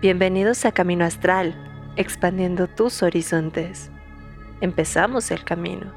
[0.00, 1.56] Bienvenidos a Camino Astral,
[1.96, 3.90] expandiendo tus horizontes.
[4.60, 5.92] Empezamos el camino.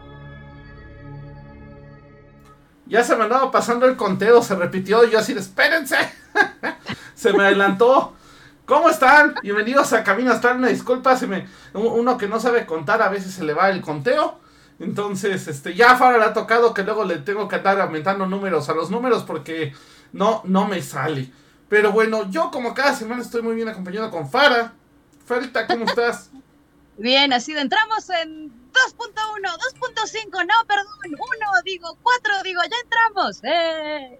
[2.88, 5.98] Ya se me andaba pasando el conteo, se repitió yo así, espérense.
[7.14, 8.16] se me adelantó.
[8.66, 9.36] ¿Cómo están?
[9.44, 10.58] Bienvenidos a Camino Astral.
[10.58, 13.82] Una disculpa, se me, uno que no sabe contar a veces se le va el
[13.82, 14.40] conteo.
[14.80, 18.68] Entonces, este, ya Fara le ha tocado que luego le tengo que andar aumentando números
[18.68, 19.76] a los números porque
[20.12, 21.32] no, no me sale.
[21.72, 24.74] Pero bueno, yo como cada semana estoy muy bien acompañado con Fara.
[25.26, 26.30] Farita, ¿cómo estás?
[26.98, 29.14] Bien, así de entramos en 2.1,
[29.80, 31.18] 2.5, no, perdón, 1,
[31.64, 33.40] digo, 4, digo, ya entramos.
[33.44, 34.20] Eh.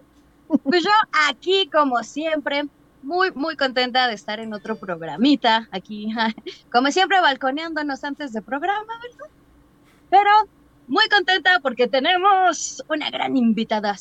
[0.64, 0.90] Pues yo
[1.28, 2.64] aquí, como siempre,
[3.02, 6.08] muy, muy contenta de estar en otro programita, aquí,
[6.72, 9.30] como siempre, balconeándonos antes de programa, ¿verdad?
[10.08, 10.30] Pero
[10.88, 13.94] muy contenta porque tenemos una gran invitada.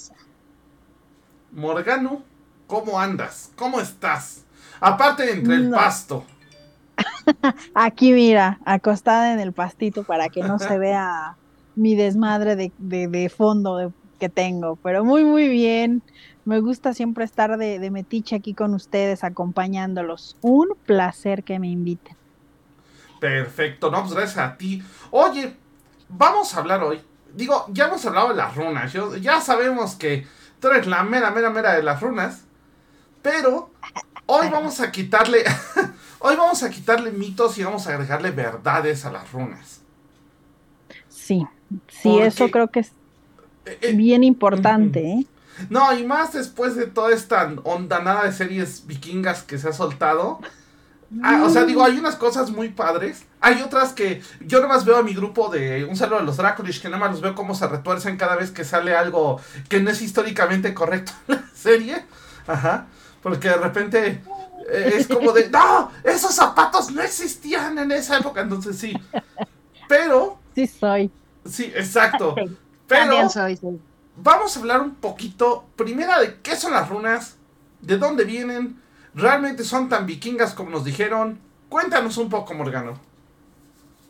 [1.51, 2.30] Morgano
[2.71, 3.51] ¿Cómo andas?
[3.57, 4.45] ¿Cómo estás?
[4.79, 6.23] Aparte entre el pasto.
[7.75, 11.35] Aquí mira, acostada en el pastito para que no se vea
[11.75, 16.01] mi desmadre de, fondo que tengo, pero muy muy bien.
[16.45, 20.37] Me gusta siempre estar de, de metiche aquí con ustedes, acompañándolos.
[20.39, 22.15] Un placer que me inviten.
[23.19, 24.81] Perfecto, no, pues gracias a ti.
[25.09, 25.57] Oye,
[26.07, 27.01] vamos a hablar hoy.
[27.33, 28.93] Digo, ya hemos hablado de las runas.
[29.19, 30.25] ya sabemos que
[30.61, 32.45] tú eres la mera, mera, mera de las runas.
[33.21, 33.69] Pero
[34.25, 35.43] hoy vamos a quitarle.
[36.19, 39.81] hoy vamos a quitarle mitos y vamos a agregarle verdades a las runas.
[41.09, 41.45] Sí,
[41.87, 42.91] sí, eso creo que es
[43.65, 45.25] eh, eh, bien importante, ¿eh?
[45.69, 50.39] No, y más después de toda esta ondanada de series vikingas que se ha soltado.
[51.21, 53.25] Ah, o sea, digo, hay unas cosas muy padres.
[53.41, 56.81] Hay otras que yo nomás veo a mi grupo de un saludo a los Dracolish,
[56.81, 59.91] que nada más los veo cómo se retuercen cada vez que sale algo que no
[59.91, 62.05] es históricamente correcto en la serie.
[62.47, 62.87] Ajá.
[63.21, 64.21] Porque de repente
[64.69, 68.93] eh, es como de, no, esos zapatos no existían en esa época, entonces sí.
[69.87, 70.39] Pero...
[70.55, 71.11] Sí soy.
[71.45, 72.35] Sí, exacto.
[72.87, 73.57] Pero soy,
[74.15, 77.37] vamos a hablar un poquito, primero de qué son las runas,
[77.81, 78.79] de dónde vienen,
[79.13, 81.39] realmente son tan vikingas como nos dijeron.
[81.69, 82.93] Cuéntanos un poco, Morgano.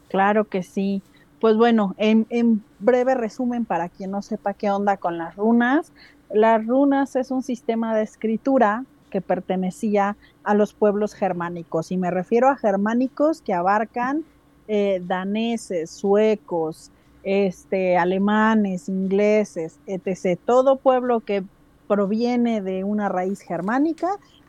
[0.09, 1.01] Claro que sí.
[1.39, 5.91] Pues bueno, en, en, breve resumen para quien no sepa qué onda con las runas.
[6.31, 11.91] Las runas es un sistema de escritura que pertenecía a los pueblos germánicos.
[11.91, 14.23] Y me refiero a germánicos que abarcan
[14.67, 16.89] eh, daneses, suecos,
[17.23, 20.39] este, alemanes, ingleses, etc.
[20.43, 21.43] Todo pueblo que
[21.87, 24.07] proviene de una raíz germánica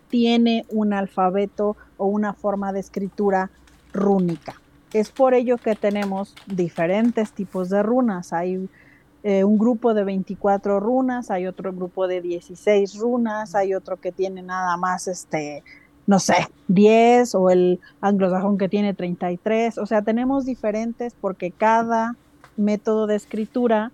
[0.08, 3.50] tiene un alfabeto o una forma de escritura
[3.92, 4.54] rúnica.
[4.92, 8.32] Es por ello que tenemos diferentes tipos de runas.
[8.32, 8.68] Hay
[9.24, 14.10] eh, un grupo de 24 runas, hay otro grupo de 16 runas, hay otro que
[14.10, 15.62] tiene nada más, este,
[16.06, 19.78] no sé, 10 o el anglosajón que tiene 33.
[19.78, 22.16] O sea, tenemos diferentes porque cada
[22.56, 23.92] método de escritura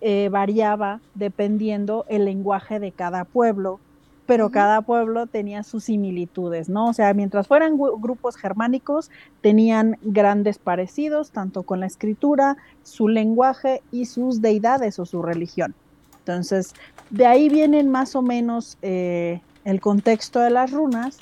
[0.00, 3.80] eh, variaba dependiendo el lenguaje de cada pueblo
[4.28, 6.88] pero cada pueblo tenía sus similitudes, ¿no?
[6.88, 13.80] O sea, mientras fueran grupos germánicos, tenían grandes parecidos, tanto con la escritura, su lenguaje
[13.90, 15.74] y sus deidades o su religión.
[16.18, 16.74] Entonces,
[17.08, 21.16] de ahí vienen más o menos eh, el contexto de las runas,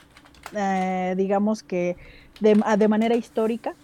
[0.56, 1.96] eh, digamos que
[2.40, 3.76] de, de manera histórica,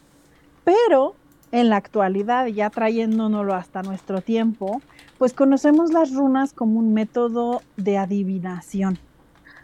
[0.64, 1.14] pero
[1.52, 4.82] en la actualidad, ya trayéndonoslo hasta nuestro tiempo,
[5.16, 8.98] pues conocemos las runas como un método de adivinación.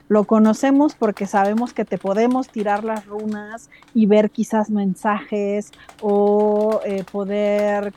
[0.08, 5.70] Lo conocemos porque sabemos que te podemos tirar las runas y ver quizás mensajes
[6.00, 7.92] o eh, poder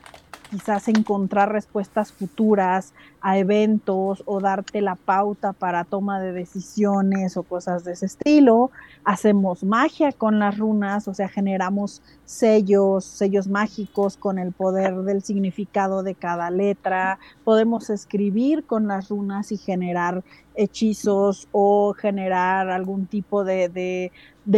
[0.52, 2.92] quizás encontrar respuestas futuras
[3.22, 8.70] a eventos o darte la pauta para toma de decisiones o cosas de ese estilo.
[9.02, 15.22] Hacemos magia con las runas, o sea, generamos sellos, sellos mágicos con el poder del
[15.22, 17.18] significado de cada letra.
[17.44, 20.22] Podemos escribir con las runas y generar
[20.54, 24.12] hechizos o generar algún tipo de, de,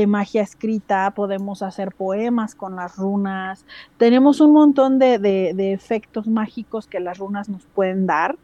[0.06, 3.64] magia escrita, podemos hacer poemas con las runas,
[3.98, 8.36] tenemos un montón de, de efectos mágicos que las runas nos pueden dar.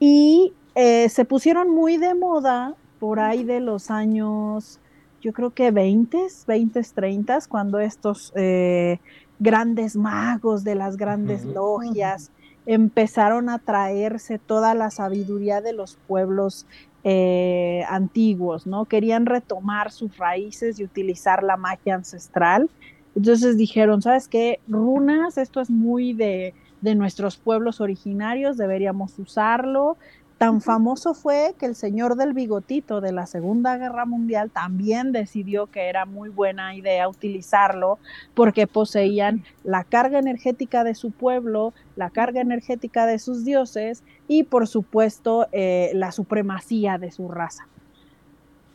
[0.00, 4.80] Y eh, se pusieron muy de moda por ahí de los años,
[5.20, 8.98] yo creo que 20, 20, 30, cuando estos eh,
[9.38, 12.30] grandes magos de las grandes logias
[12.66, 16.66] empezaron a traerse toda la sabiduría de los pueblos
[17.04, 18.86] eh, antiguos, ¿no?
[18.86, 22.70] Querían retomar sus raíces y utilizar la magia ancestral.
[23.14, 24.58] Entonces dijeron, ¿sabes qué?
[24.66, 29.96] Runas, esto es muy de, de nuestros pueblos originarios, deberíamos usarlo.
[30.44, 35.68] Tan famoso fue que el señor del bigotito de la Segunda Guerra Mundial también decidió
[35.68, 37.98] que era muy buena idea utilizarlo
[38.34, 44.42] porque poseían la carga energética de su pueblo, la carga energética de sus dioses y
[44.42, 47.66] por supuesto eh, la supremacía de su raza.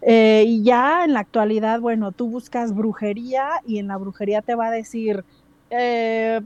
[0.01, 4.55] Eh, y ya en la actualidad, bueno, tú buscas brujería y en la brujería te
[4.55, 5.23] va a decir,
[5.69, 6.41] eh,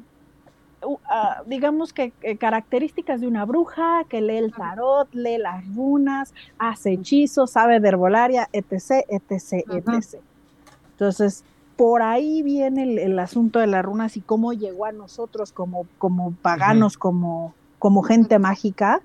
[1.09, 6.94] Ah, digamos que características de una bruja que lee el tarot, lee las runas, hace
[6.94, 10.21] hechizos, sabe de herbolaria, etc., etc., etc.
[10.91, 11.44] Entonces,
[11.75, 16.33] por ahí viene el, asunto de las runas y cómo llegó a nosotros como, como
[16.41, 19.01] paganos, como, como gente mágica.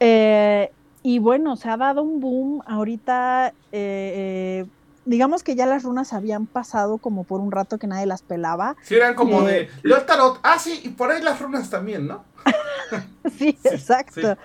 [0.00, 0.70] Eh,
[1.02, 3.48] y bueno, se ha dado un boom ahorita.
[3.72, 4.66] Eh, eh,
[5.08, 8.76] digamos que ya las runas habían pasado como por un rato que nadie las pelaba.
[8.82, 12.06] Sí, eran como de, eh, leo tarot, ah, sí, y por ahí las runas también,
[12.06, 12.24] ¿no?
[13.38, 14.36] sí, exacto.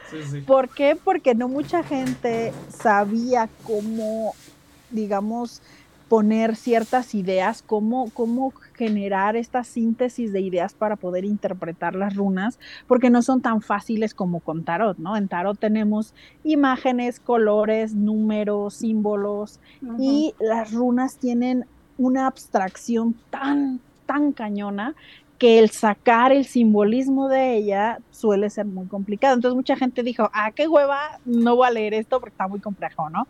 [0.48, 0.96] ¿Por qué?
[0.96, 4.34] Porque no mucha gente sabía cómo,
[4.90, 5.62] digamos,
[6.14, 12.60] poner ciertas ideas, cómo, cómo generar esta síntesis de ideas para poder interpretar las runas,
[12.86, 15.18] porque no son tan fáciles como con tarot, ¿no?
[15.18, 16.14] En tarot tenemos
[16.44, 19.60] imágenes, colores, números, símbolos,
[19.98, 21.66] y las runas tienen
[21.98, 24.94] una abstracción tan, tan cañona
[25.40, 29.34] que el sacar el simbolismo de ella suele ser muy complicado.
[29.34, 32.60] Entonces mucha gente dijo, ah, qué hueva, no voy a leer esto porque está muy
[32.60, 33.28] complejo, ¿no?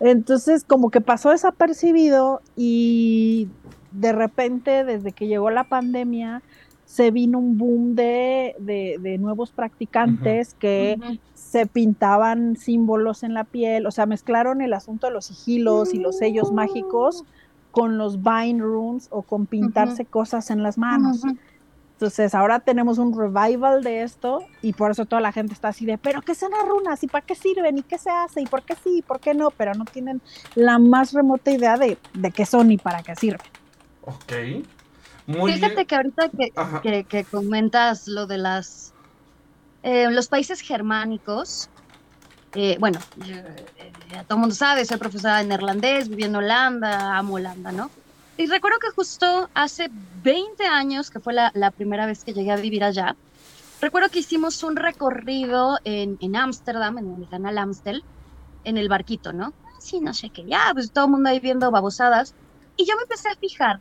[0.00, 3.48] Entonces, como que pasó desapercibido y
[3.92, 6.42] de repente, desde que llegó la pandemia,
[6.84, 10.98] se vino un boom de, nuevos practicantes que
[11.34, 15.98] se pintaban símbolos en la piel, o sea, mezclaron el asunto de los sigilos y
[15.98, 17.24] los sellos mágicos
[17.70, 21.22] con los bind runes o con pintarse cosas en las manos.
[22.02, 25.86] Entonces ahora tenemos un revival de esto y por eso toda la gente está así
[25.86, 27.00] de, pero ¿qué son las runas?
[27.04, 27.78] ¿Y para qué sirven?
[27.78, 28.40] ¿Y qué se hace?
[28.40, 28.98] ¿Y por qué sí?
[28.98, 29.52] ¿Y por qué no?
[29.52, 30.20] Pero no tienen
[30.56, 31.96] la más remota idea de,
[32.34, 33.46] qué son y para qué sirven.
[34.00, 34.32] Ok.
[35.28, 36.30] Muy Fíjate que ahorita
[36.82, 38.92] que, comentas lo de las
[39.84, 41.70] eh, los países germánicos,
[42.56, 43.44] eh, bueno, eh,
[44.26, 47.92] todo el mundo sabe, soy profesora de neerlandés, viví en Holanda, amo Holanda, ¿no?
[48.36, 49.90] Y recuerdo que justo hace
[50.22, 53.16] 20 años, que fue la, primera vez que llegué a vivir allá,
[53.80, 58.02] recuerdo que hicimos un recorrido en Ámsterdam, en, el canal Amstel,
[58.64, 59.52] en el barquito, ¿no?
[59.78, 62.34] Sí, no sé qué, ya, pues todo el mundo ahí viendo babosadas.
[62.76, 63.80] Y yo me empecé a fijar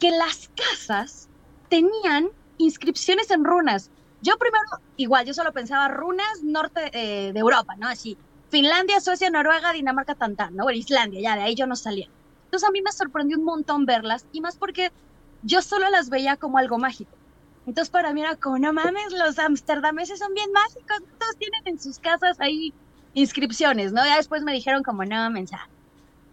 [0.00, 1.28] que las casas
[1.68, 3.90] tenían inscripciones en runas.
[4.20, 4.64] Yo primero,
[4.96, 7.88] igual, yo solo pensaba runas norte eh, de Europa, ¿no?
[7.88, 8.16] Así,
[8.50, 10.64] Finlandia, Suecia, Noruega, Dinamarca, Tantán, ¿no?
[10.64, 12.08] O Islandia, ya, de ahí yo no salía.
[12.52, 14.92] Entonces a mí me sorprendió un montón verlas y más porque
[15.42, 17.10] yo solo las veía como algo mágico.
[17.66, 21.80] Entonces para mí era como, no mames, los amsterdameses son bien mágicos, todos tienen en
[21.80, 22.74] sus casas ahí
[23.14, 24.04] inscripciones, ¿no?
[24.04, 25.66] Ya después me dijeron como, no, mensa,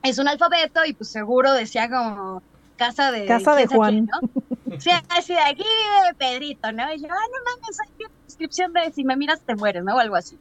[0.04, 2.44] es un alfabeto y pues seguro decía como
[2.76, 3.26] casa de...
[3.26, 4.08] Casa de Juan.
[4.08, 4.20] ¿no?
[4.78, 6.94] Sí, así de aquí vive Pedrito, ¿no?
[6.94, 9.96] Y yo, ah, no mames, hay una inscripción de si me miras te mueres, ¿no?
[9.96, 10.38] O algo así.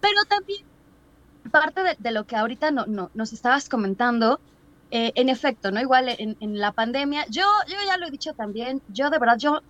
[0.00, 0.64] Pero también
[1.50, 4.40] parte de, lo que ahorita no, no, nos estabas comentando
[4.94, 5.80] eh, en efecto, ¿no?
[5.80, 9.62] Igual en, la pandemia, yo, yo ya lo he dicho también, yo de verdad, yo,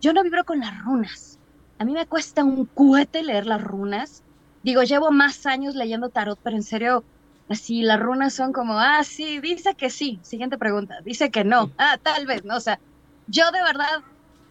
[0.00, 1.38] yo no vibro con las runas.
[1.78, 4.24] A mí me cuesta un cohete leer las runas.
[4.62, 7.04] Digo, llevo más años leyendo tarot, pero en serio,
[7.48, 10.20] así las runas son como, ah, sí, dice que sí.
[10.24, 11.70] Siguiente pregunta, dice que no.
[11.76, 12.56] Ah, tal vez, ¿no?
[12.56, 12.80] O sea,
[13.26, 14.00] yo de verdad,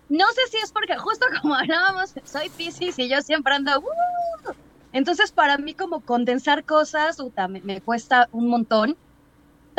[0.09, 4.53] no sé si es porque justo como hablábamos, soy Pisces y yo siempre ando, uh".
[4.91, 7.17] entonces para mí como condensar cosas,
[7.49, 8.95] me, me cuesta un montón.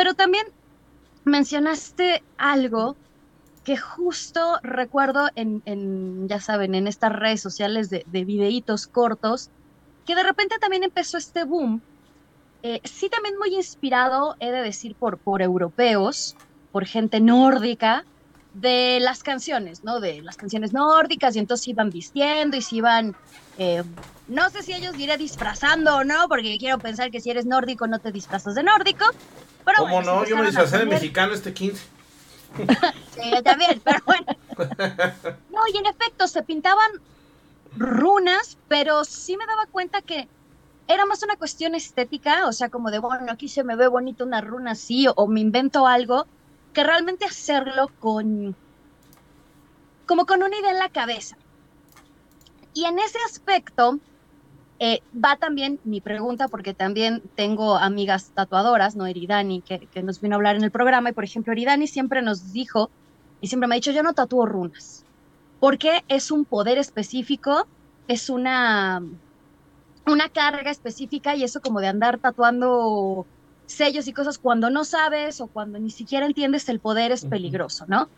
[0.00, 0.46] Pero también
[1.26, 2.96] mencionaste algo
[3.64, 9.50] que justo recuerdo en, ya saben, en estas redes sociales de, de videitos cortos,
[10.06, 11.82] que de repente también empezó este boom.
[12.62, 16.34] Eh, sí, también muy inspirado, he de decir, por, por europeos,
[16.72, 18.06] por gente nórdica,
[18.54, 20.00] de las canciones, ¿no?
[20.00, 23.18] De las canciones nórdicas, y entonces iban vistiendo y se iban,
[23.58, 23.84] eh,
[24.26, 27.86] no sé si ellos diré disfrazando o no, porque quiero pensar que si eres nórdico
[27.86, 29.04] no te disfrazas de nórdico,
[29.64, 30.24] ¿Cómo no?
[30.24, 31.82] Yo me disfrazé de mexicano este 15.
[33.14, 34.26] sí, yo también, pero bueno.
[35.50, 36.90] No, y en efecto, se pintaban
[37.76, 40.28] runas, pero sí me daba cuenta que
[40.88, 44.24] era más una cuestión estética, o sea, como de, bueno, aquí se me ve bonito
[44.24, 46.26] una runa así, o, me invento algo,
[46.72, 48.56] que realmente hacerlo con,
[50.06, 51.36] como con una idea en la cabeza.
[52.74, 53.98] Y en ese aspecto,
[54.82, 59.06] eh, va también mi pregunta, porque también tengo amigas tatuadoras, ¿no?
[59.06, 62.22] Eridani, que, que, nos vino a hablar en el programa, y por ejemplo, Eridani siempre
[62.22, 62.90] nos dijo,
[63.42, 65.04] y siempre me ha dicho, yo no tatúo runas,
[65.60, 67.66] porque es un poder específico,
[68.08, 69.02] es una,
[70.06, 73.26] una carga específica y eso como de andar tatuando
[73.66, 77.84] sellos y cosas cuando no sabes o cuando ni siquiera entiendes el poder es peligroso,
[77.86, 78.08] ¿no?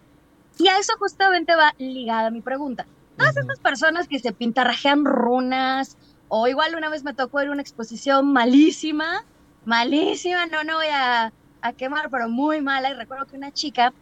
[0.58, 2.86] Y a eso justamente va ligada mi pregunta.
[3.16, 5.96] Todas estas personas que se pintarrajean runas,
[6.34, 9.26] o igual una vez me tocó ir a una exposición malísima,
[9.66, 11.30] malísima, no, no voy a,
[11.76, 12.88] quemar, pero muy mala.
[12.88, 13.92] Y recuerdo que una chica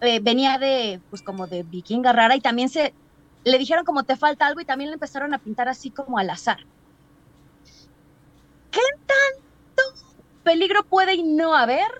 [0.00, 2.94] eh, venía de, pues como de vikinga rara y también se,
[3.42, 6.30] le dijeron como te falta algo y también le empezaron a pintar así como al
[6.30, 6.58] azar.
[8.70, 9.82] ¿Qué tanto
[10.44, 11.90] peligro puede y no haber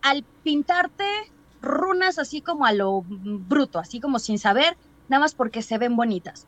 [0.00, 1.04] al pintarte
[1.60, 4.74] runas así como a lo bruto, así como sin saber,
[5.10, 6.46] nada más porque se ven bonitas.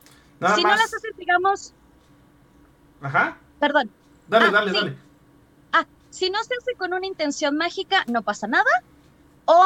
[0.57, 1.75] si no las haces, digamos.
[3.02, 3.38] Ajá.
[3.61, 3.90] Perdón.
[4.28, 4.97] Dale, ah, dale, dale.
[5.73, 8.71] Ah, si no se hace con una intención mágica, no pasa nada.
[9.47, 9.64] O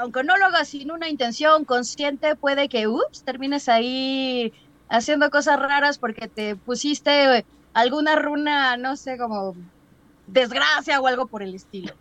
[0.00, 4.52] aunque no lo hagas sin una intención consciente, puede que, ups, termines ahí
[4.88, 9.54] haciendo cosas raras porque te pusiste alguna runa, no sé, como
[10.26, 11.94] desgracia o algo por el estilo.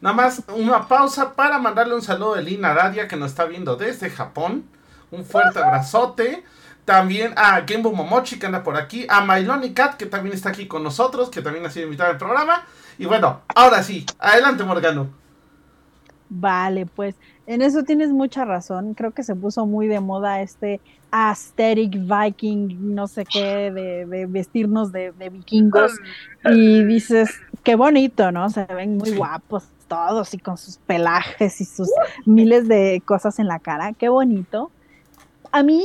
[0.00, 3.74] Nada más una pausa para mandarle un saludo de Lina Dadia que nos está viendo
[3.74, 4.64] desde Japón.
[5.10, 6.44] Un fuerte abrazote.
[6.88, 9.04] También a Genbo Momochi que anda por aquí.
[9.10, 12.16] A Mailoni Cat que también está aquí con nosotros, que también ha sido invitada al
[12.16, 12.64] programa.
[12.96, 15.10] Y bueno, ahora sí, adelante Morgano.
[16.30, 17.14] Vale, pues
[17.46, 18.94] en eso tienes mucha razón.
[18.94, 20.80] Creo que se puso muy de moda este
[21.10, 25.92] aesthetic viking, no sé qué, de, vestirnos de, de, vikingos.
[26.46, 27.28] Y dices,
[27.64, 28.48] qué bonito, ¿no?
[28.48, 31.90] Se ven muy guapos todos y con sus pelajes y sus
[32.24, 33.92] miles de cosas en la cara.
[33.92, 34.70] Qué bonito.
[35.50, 35.82] A mí,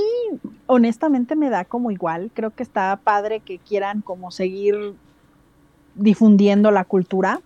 [0.66, 2.32] honestamente, me da como igual.
[2.34, 4.96] Creo que está padre que quieran como seguir
[5.96, 7.42] difundiendo la cultura.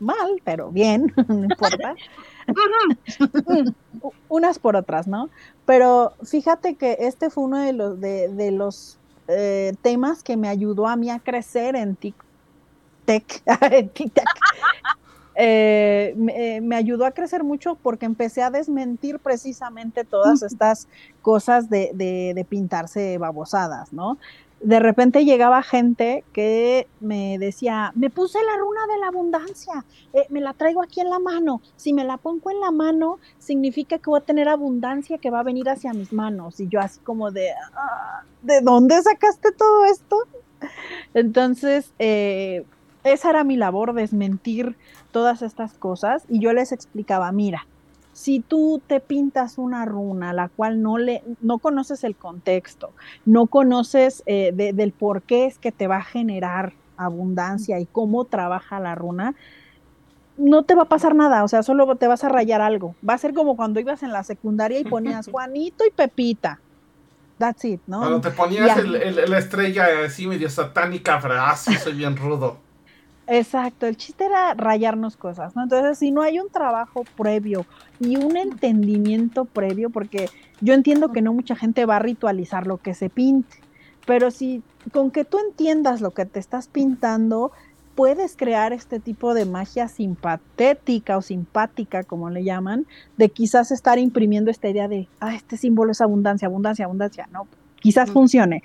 [0.00, 1.94] Mal, pero bien, no importa.
[4.28, 5.30] Unas por otras, ¿no?
[5.64, 10.86] Pero fíjate que este fue uno de los, de, los eh, temas que me ayudó
[10.86, 12.24] a mí a crecer en TikTok.
[13.70, 14.24] en TikTok.
[15.36, 20.86] Eh, eh, me, ayudó a crecer mucho porque empecé a desmentir precisamente todas estas
[21.22, 24.18] cosas de, de, pintarse babosadas, ¿no?
[24.60, 30.26] De repente llegaba gente que me decía, me puse la runa de la abundancia, eh,
[30.30, 33.98] me la traigo aquí en la mano, si me la pongo en la mano, significa
[33.98, 36.60] que voy a tener abundancia que va a venir hacia mis manos.
[36.60, 40.16] Y yo así como de, ah, ¿de dónde sacaste todo esto?
[41.12, 41.92] Entonces,
[43.04, 44.76] esa era mi labor, desmentir
[45.12, 47.66] todas estas cosas y yo les explicaba, mira,
[48.14, 52.92] si tú te pintas una runa, la cual no le, no conoces el contexto,
[53.26, 58.24] no conoces eh, del por qué es que te va a generar abundancia y cómo
[58.24, 59.34] trabaja la runa,
[60.36, 62.94] no te va a pasar nada, o sea, solo te vas a rayar algo.
[63.08, 66.60] Va a ser como cuando ibas en la secundaria y ponías Juanito y Pepita.
[67.38, 67.98] That's it, ¿no?
[67.98, 71.16] Cuando te ponías la estrella así medio satánica,
[71.50, 72.63] así soy bien rudo.
[73.26, 75.62] Exacto, el chiste era rayarnos cosas, ¿no?
[75.62, 77.64] Entonces, si no hay un trabajo previo
[77.98, 80.28] y un entendimiento previo, porque
[80.60, 83.56] yo entiendo que no mucha gente va a ritualizar lo que se pinte,
[84.06, 84.62] pero si
[84.92, 87.52] con que tú entiendas lo que te estás pintando,
[87.94, 93.98] puedes crear este tipo de magia simpatética o simpática, como le llaman, de quizás estar
[93.98, 97.46] imprimiendo esta idea de, ah, este símbolo es abundancia, abundancia, abundancia, ¿no?
[97.80, 98.62] Quizás funcione,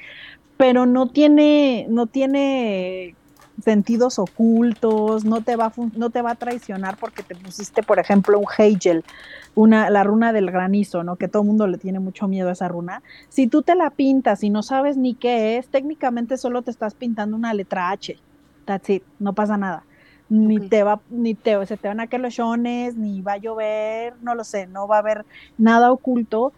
[0.57, 3.15] pero no tiene, no tiene
[3.63, 8.39] sentidos ocultos, no te, va no te va a traicionar porque te pusiste, por ejemplo,
[8.39, 9.03] un Hegel,
[9.55, 11.15] una, la runa del granizo, ¿no?
[11.15, 13.01] Que todo el mundo le tiene mucho miedo a esa runa.
[13.29, 16.93] Si tú te la pintas y no sabes ni qué es, técnicamente solo te estás
[16.93, 18.17] pintando una letra H.
[18.65, 19.83] That's it, no pasa nada.
[20.29, 23.37] Ni te va, ni te, se te van a caer los shones, ni va a
[23.37, 25.25] llover, no lo sé, no va a haber
[25.57, 26.53] nada oculto,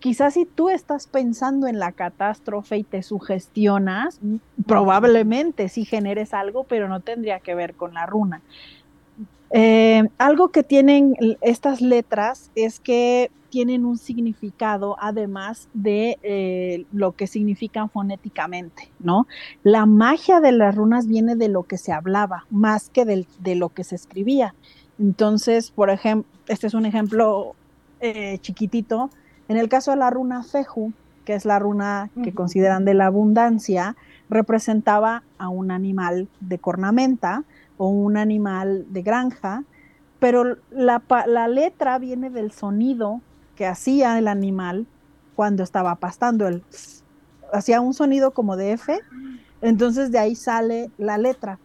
[0.00, 4.20] quizás si tú estás pensando en la catástrofe y te sugestionas,
[4.66, 8.42] probablemente sí generes algo, pero no tendría que ver con la runa.
[9.50, 17.12] Eh, algo que tienen estas letras es que tienen un significado además de eh, lo
[17.12, 19.26] que significan fonéticamente, ¿no?
[19.62, 23.70] La magia de las runas viene de lo que se hablaba, más que de lo
[23.70, 24.54] que se escribía.
[24.98, 27.54] Entonces, por ejemplo, este es un ejemplo
[28.00, 29.10] eh, chiquitito,
[29.48, 30.92] en el caso de la runa Feju,
[31.24, 33.96] que es la runa que consideran de la abundancia,
[34.30, 37.44] representaba a un animal de cornamenta
[37.76, 39.64] o un animal de granja,
[40.20, 43.20] pero la, letra viene del sonido
[43.56, 44.86] que hacía el animal
[45.36, 46.48] cuando estaba pastando.
[46.48, 46.62] El,
[47.52, 48.98] hacía un sonido como de F,
[49.62, 51.58] entonces de ahí sale la letra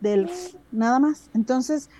[0.00, 0.30] del
[0.72, 1.30] nada más.
[1.34, 1.90] Entonces,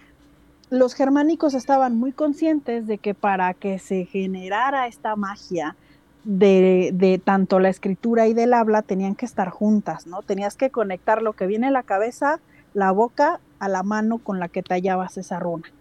[0.71, 5.77] los germánicos estaban muy conscientes de que para que se generara esta magia
[6.25, 10.23] de, de, tanto la escritura y del habla tenían que estar juntas, ¿no?
[10.23, 12.41] Tenías que conectar lo que viene en la cabeza,
[12.75, 15.73] la boca, a la mano con la que tallabas esa runa.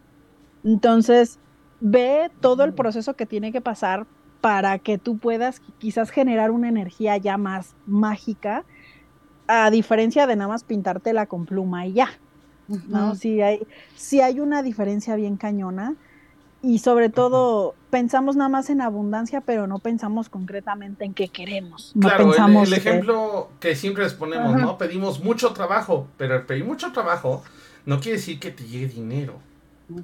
[0.63, 1.39] Entonces,
[1.80, 4.06] ve todo el proceso que tiene que pasar
[4.42, 8.63] para que tú puedas quizás generar una energía ya más mágica,
[9.48, 12.10] a diferencia de nada más pintártela con pluma y ya.
[12.68, 13.16] ¿No?
[13.16, 15.96] Si hay, si hay una diferencia bien cañona
[16.62, 21.92] y sobre todo pensamos nada más en abundancia, pero no pensamos concretamente en qué queremos.
[21.94, 24.78] No claro, pensamos el, ejemplo que siempre les ponemos, ¿no?
[24.78, 27.44] Pedimos mucho trabajo, pero el pedir mucho trabajo
[27.86, 29.40] no quiere decir que te llegue dinero.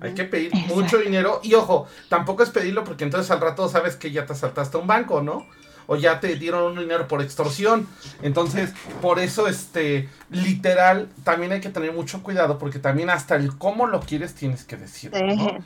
[0.02, 3.96] Hay que pedir mucho dinero y ojo, tampoco es pedirlo porque entonces al rato sabes
[3.96, 5.48] que ya te saltaste a un banco, ¿no?
[5.92, 7.86] O ya te dieron un dinero por extorsión.
[8.22, 8.72] Entonces,
[9.02, 13.88] por eso, este, literal, también hay que tener mucho cuidado porque también hasta el cómo
[13.88, 15.12] lo quieres tienes que decir.
[15.12, 15.58] ¿no?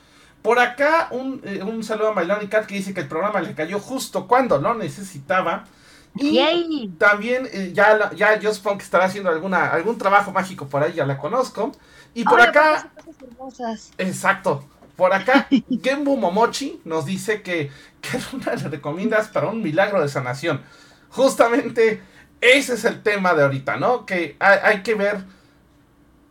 [0.41, 3.53] Por acá, un, eh, un saludo a Mailón Cat que dice que el programa le
[3.53, 5.65] cayó justo cuando lo necesitaba.
[6.15, 10.81] Y también, eh, ya, ya yo supongo que estará haciendo alguna, algún trabajo mágico por
[10.81, 11.71] ahí, ya la conozco.
[12.15, 12.89] Y por acá.
[13.99, 14.63] Exacto.
[14.95, 15.47] Por acá,
[15.83, 17.69] Genbu Momochi nos dice que
[18.01, 20.61] ¿qué runa le recomiendas para un milagro de sanación?
[21.09, 22.01] Justamente
[22.41, 24.05] ese es el tema de ahorita, ¿no?
[24.05, 25.23] Que hay, que ver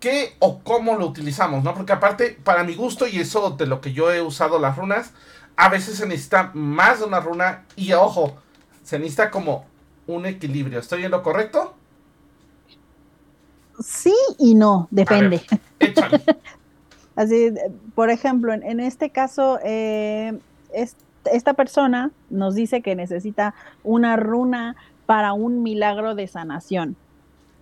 [0.01, 1.75] qué o cómo lo utilizamos, ¿no?
[1.75, 5.13] Porque aparte, para mi gusto y eso de lo que yo he usado las runas,
[5.57, 8.37] a veces se necesita más de una runa y ojo,
[8.83, 9.67] se necesita como
[10.07, 10.79] un equilibrio.
[10.79, 11.75] ¿Estoy en lo correcto?
[13.81, 15.45] Sí y no, depende.
[17.17, 17.53] Así,
[17.95, 20.39] por ejemplo, en, este caso, eh,
[20.73, 23.55] esta persona nos dice que necesita
[23.85, 26.97] una runa para un milagro de sanación.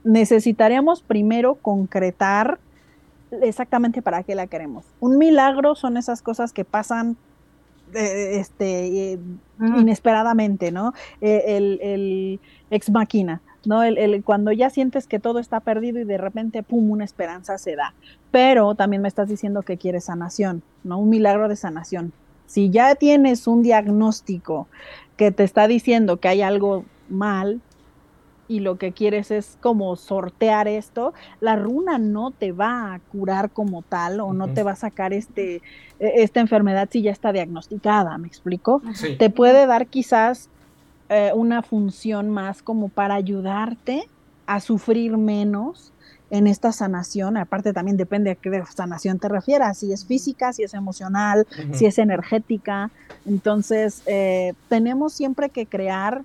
[0.05, 2.59] Necesitaríamos primero concretar
[3.43, 4.85] exactamente para qué la queremos.
[5.01, 7.17] Un milagro son esas cosas que pasan
[7.95, 9.19] eh, este, eh,
[9.61, 10.95] inesperadamente, ¿no?
[11.21, 12.41] el, el
[12.71, 13.83] ex máquina ¿no?
[13.83, 17.77] El, cuando ya sientes que todo está perdido y de repente, pum, una esperanza se
[17.77, 17.95] da.
[18.31, 20.99] Pero también me estás diciendo que quieres sanación, ¿no?
[20.99, 22.13] Un milagro de sanación.
[22.47, 24.69] Si ya tienes un diagnóstico
[25.17, 27.61] que te está diciendo que hay algo mal
[28.49, 33.51] y lo que quieres es como sortear esto, la runa no te va a curar
[33.51, 35.57] como tal o no te va a sacar este,
[35.99, 38.83] e, esta enfermedad si ya está diagnosticada, ¿me explico?
[39.19, 40.51] Te puede dar quizás
[41.13, 44.09] eh, una función más como para ayudarte
[44.47, 45.93] a sufrir menos
[46.31, 47.37] en esta sanación.
[47.37, 51.85] Aparte también depende a qué sanación te refieras, si es física, si es emocional, si
[51.85, 52.91] es energética.
[53.27, 56.23] Entonces, eh, tenemos siempre que crear,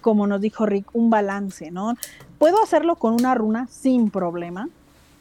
[0.00, 1.94] como nos dijo Rick, un balance, ¿no?
[2.38, 4.70] Puedo hacerlo con una runa sin problema.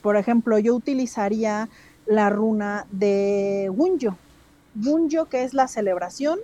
[0.01, 1.67] Por ejemplo, yo utilizaría
[2.05, 4.15] la runa de Wunjo.
[4.75, 6.39] Wunjo, que es la celebración,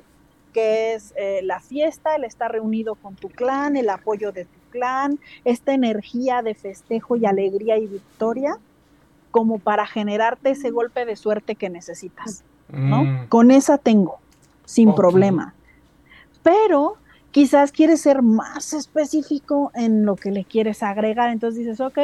[0.53, 4.59] que es eh, la fiesta, el estar reunido con tu clan, el apoyo de tu
[4.71, 8.57] clan, esta energía de festejo y alegría y victoria,
[9.31, 13.03] como para generarte ese golpe de suerte que necesitas, ¿no?
[13.03, 13.27] Mm.
[13.27, 14.19] Con esa tengo,
[14.65, 15.53] sin problema.
[16.41, 16.95] Pero
[17.31, 21.99] quizás quieres ser más específico en lo que le quieres agregar, entonces dices, ok,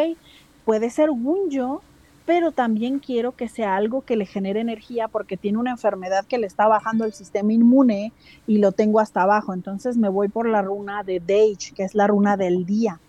[0.65, 1.81] puede ser un yo,
[2.25, 6.37] pero también quiero que sea algo que le genere energía porque tiene una enfermedad que
[6.37, 8.13] le está bajando el sistema inmune
[8.47, 9.53] y lo tengo hasta abajo.
[9.53, 12.99] Entonces me voy por la runa de Dage, que es la runa del día.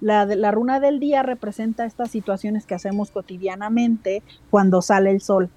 [0.00, 5.50] La, la runa del día representa estas situaciones que hacemos cotidianamente cuando sale el sol.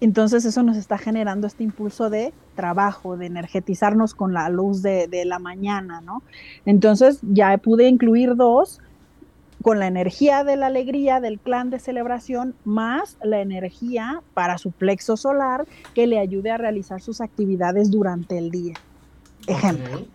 [0.00, 5.08] Entonces eso nos está generando este impulso de trabajo, de energetizarnos con la luz de,
[5.08, 6.22] de la mañana, ¿no?
[6.66, 8.80] Entonces ya pude incluir dos,
[9.66, 14.70] con la energía de la alegría del clan de celebración, más la energía para su
[14.70, 18.74] plexo solar que le ayude a realizar sus actividades durante el día.
[19.48, 20.06] Ejemplo.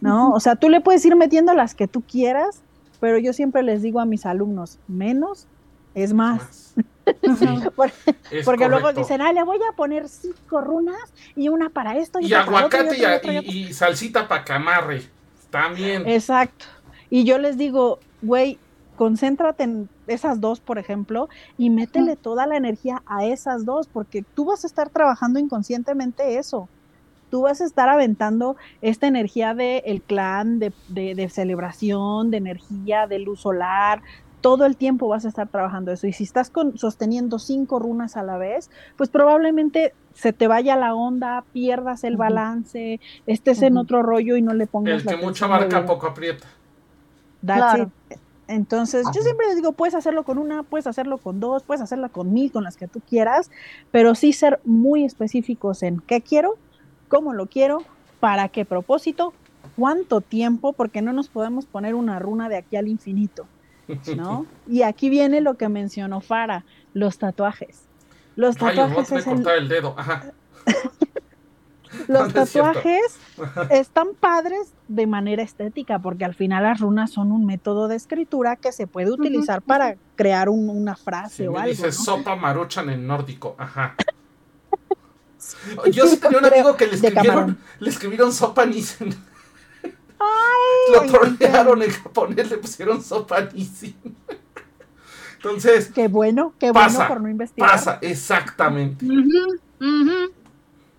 [0.00, 0.30] ¿No?
[0.30, 2.62] O sea, tú le puedes ir metiendo las que tú quieras,
[3.00, 5.46] pero yo siempre les digo a mis alumnos, menos
[5.94, 6.72] es más.
[8.46, 12.18] porque, luego dicen, ah, le voy a poner cinco runas y una para esto.
[12.18, 12.96] Y, aguacate
[13.42, 15.02] y, y, salsita para camarre.
[15.50, 16.08] También.
[16.08, 16.64] Exacto.
[17.10, 18.58] Y yo les digo, güey,
[19.00, 24.22] concéntrate en esas dos, por ejemplo, y métele toda la energía a esas dos, porque
[24.34, 26.68] tú vas a estar trabajando inconscientemente eso.
[27.30, 33.06] Tú vas a estar aventando esta energía del el clan, de, de, celebración, de energía,
[33.06, 34.02] de luz solar,
[34.42, 36.06] todo el tiempo vas a estar trabajando eso.
[36.06, 40.76] Y si estás con, sosteniendo cinco runas a la vez, pues probablemente se te vaya
[40.76, 45.06] la onda, pierdas el balance, estés en otro rollo y no le pongas.
[45.06, 46.48] El que mucho abarca, poco aprieta.
[47.42, 47.90] claro.
[48.50, 52.08] Entonces, yo siempre les digo, puedes hacerlo con una, puedes hacerlo con dos, puedes hacerla
[52.08, 53.50] con mil, con las que tú quieras,
[53.90, 56.56] pero sí ser muy específicos en qué quiero,
[57.08, 57.84] cómo lo quiero,
[58.20, 59.32] ¿Para qué propósito?
[59.76, 60.74] ¿Cuánto tiempo?
[60.74, 63.46] Porque no nos podemos poner una runa de aquí al infinito,
[64.14, 64.46] ¿no?
[64.68, 67.86] Y aquí viene lo que mencionó Fara, los tatuajes.
[68.36, 69.48] Los tatuajes es el...
[69.48, 69.94] el dedo.
[69.96, 70.32] Ajá.
[72.10, 73.18] Los tatuajes
[73.70, 78.56] están padres de manera estética, porque al final las runas son un método de escritura
[78.56, 81.70] que se puede utilizar para crear una frase o algo.
[81.70, 83.94] Dice sopa maruchan en nórdico, ajá.
[85.92, 89.14] Yo sí tenía un amigo que le escribieron, le escribieron sopa Nissen.
[90.92, 93.94] Lo trolearon en japonés, le pusieron sopa Nissen.
[95.36, 95.90] Entonces.
[95.94, 97.70] Qué bueno, qué bueno por no investigar.
[97.70, 99.06] Pasa, exactamente.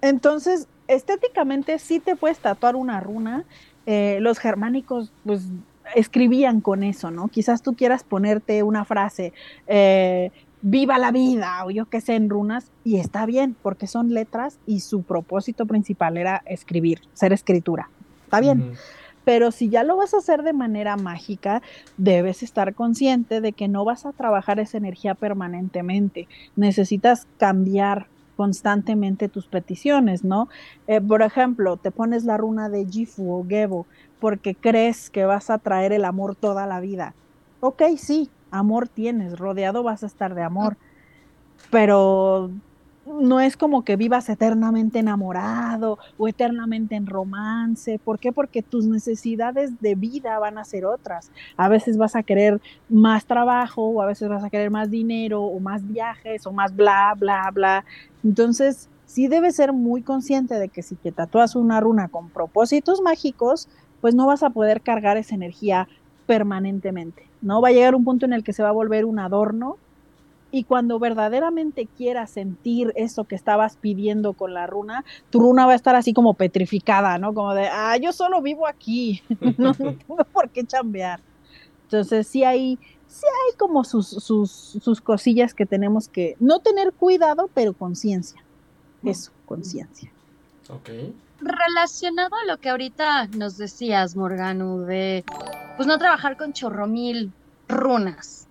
[0.01, 3.45] Entonces, estéticamente sí te puedes tatuar una runa.
[3.85, 5.47] Eh, los germánicos, pues,
[5.95, 7.27] escribían con eso, ¿no?
[7.27, 9.33] Quizás tú quieras ponerte una frase,
[9.67, 14.13] eh, viva la vida, o yo qué sé, en runas, y está bien, porque son
[14.13, 17.89] letras y su propósito principal era escribir, ser escritura.
[18.25, 18.73] Está bien.
[19.23, 21.61] Pero si ya lo vas a hacer de manera mágica,
[21.97, 26.27] debes estar consciente de que no vas a trabajar esa energía permanentemente.
[26.55, 28.07] Necesitas cambiar
[28.41, 30.49] constantemente tus peticiones, ¿no?
[30.87, 33.85] Eh, por ejemplo, te pones la runa de Gifu o Gebo
[34.19, 37.13] porque crees que vas a traer el amor toda la vida.
[37.59, 40.75] Ok, sí, amor tienes, rodeado vas a estar de amor,
[41.69, 42.49] pero
[43.19, 47.99] no es como que vivas eternamente enamorado o eternamente en romance.
[47.99, 48.31] ¿Por qué?
[48.31, 51.31] Porque tus necesidades de vida van a ser otras.
[51.57, 55.43] A veces vas a querer más trabajo o a veces vas a querer más dinero
[55.43, 57.85] o más viajes o más bla, bla, bla.
[58.23, 63.01] Entonces, sí debes ser muy consciente de que si te tatúas una runa con propósitos
[63.01, 63.67] mágicos,
[63.99, 65.87] pues no vas a poder cargar esa energía
[66.25, 67.27] permanentemente.
[67.41, 69.77] No va a llegar un punto en el que se va a volver un adorno
[70.51, 75.73] y cuando verdaderamente quieras sentir eso que estabas pidiendo con la runa, tu runa va
[75.73, 77.33] a estar así como petrificada, ¿no?
[77.33, 79.23] Como de, ah, yo solo vivo aquí,
[79.57, 79.97] no, tengo
[80.33, 81.21] por qué chambear.
[81.83, 86.93] Entonces sí hay, sí hay como sus, sus, sus cosillas que tenemos que no tener
[86.93, 88.43] cuidado, pero conciencia.
[89.03, 90.11] Eso, conciencia.
[90.69, 90.89] Ok.
[91.39, 95.23] Relacionado a lo que ahorita nos decías, Morgano, de
[95.75, 97.31] pues no trabajar con chorromil
[97.67, 98.47] runas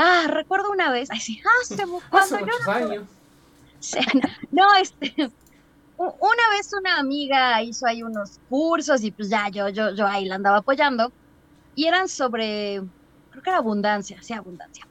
[0.00, 1.74] Ah, recuerdo una vez, ay sí, hace,
[2.12, 3.04] hace muchos años.
[4.52, 5.12] no, este,
[5.96, 10.24] una vez una amiga hizo ahí unos cursos y pues ya yo, yo, yo ahí
[10.24, 11.12] la andaba apoyando
[11.74, 12.80] y eran sobre,
[13.30, 14.86] creo que era abundancia, sí, abundancia.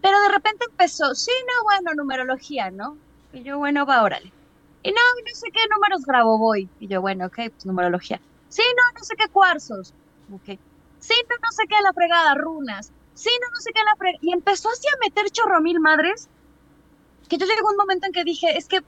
[0.00, 2.96] Pero de repente empezó, sí, no, bueno, numerología, ¿no?
[3.32, 4.32] Y yo, bueno, va, órale.
[4.84, 6.68] Y no, no sé qué números grabo voy.
[6.78, 8.20] Y yo, bueno, ok, pues numerología.
[8.48, 9.92] Sí, no, no sé qué cuarzos.
[10.32, 10.44] Ok.
[11.00, 14.32] Sí, no, no sé qué la fregada, runas sí, no, no sé qué la Y
[14.32, 16.28] empezó así a meter chorro mil madres,
[17.28, 18.80] que yo llegó un momento en que dije, es que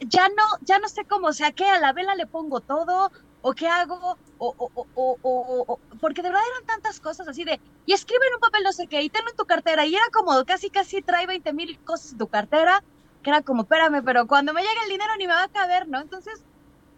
[0.00, 1.64] ya no, ya no sé cómo, o sea, ¿qué?
[1.66, 6.28] A la vela le pongo todo, o qué hago, o, o, o, o, porque de
[6.28, 9.10] verdad eran tantas cosas así de, y escribe en un papel no sé qué, y
[9.10, 12.28] tenlo en tu cartera, y era como casi, casi trae 20 mil cosas en tu
[12.28, 12.82] cartera,
[13.22, 15.88] que era como, espérame, pero cuando me llegue el dinero ni me va a caber,
[15.88, 16.00] ¿no?
[16.00, 16.44] Entonces,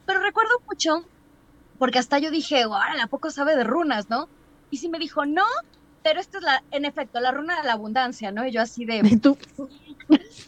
[0.07, 1.05] pero recuerdo mucho,
[1.79, 4.29] porque hasta yo dije, ahora ¿a poco sabe de runas, no?
[4.71, 5.45] Y si me dijo, no,
[6.05, 8.47] pero esta es la, en efecto, la runa de la abundancia, ¿no?
[8.47, 8.99] Y yo así de...
[9.11, 9.37] ¿Y tú?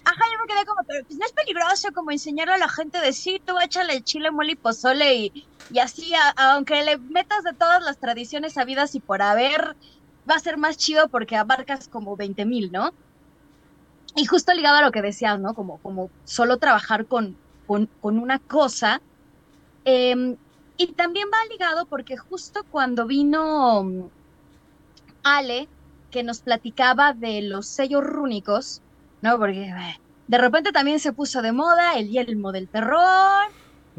[0.05, 3.01] Ajá, yo me quedé como, pero pues no es peligroso como enseñarle a la gente
[3.01, 7.55] de sí, tú échale chile, mole y pozole y, y así, aunque le metas de
[7.55, 9.77] todas las tradiciones habidas y por haber,
[10.31, 12.92] va a ser más chido porque abarcas como 20 mil, ¿no?
[14.14, 15.55] Y justo ligado a lo que decías, ¿no?
[15.55, 19.01] Como, como solo trabajar con, con, con una cosa.
[19.85, 20.37] Em,
[20.77, 24.11] y también va ligado porque justo cuando vino
[25.27, 25.69] Ale,
[26.11, 28.81] que nos platicaba de los sellos rúnicos,
[29.23, 29.39] ¿no?
[29.39, 29.73] Porque
[30.29, 33.45] de repente también se puso de moda el yelmo del terror,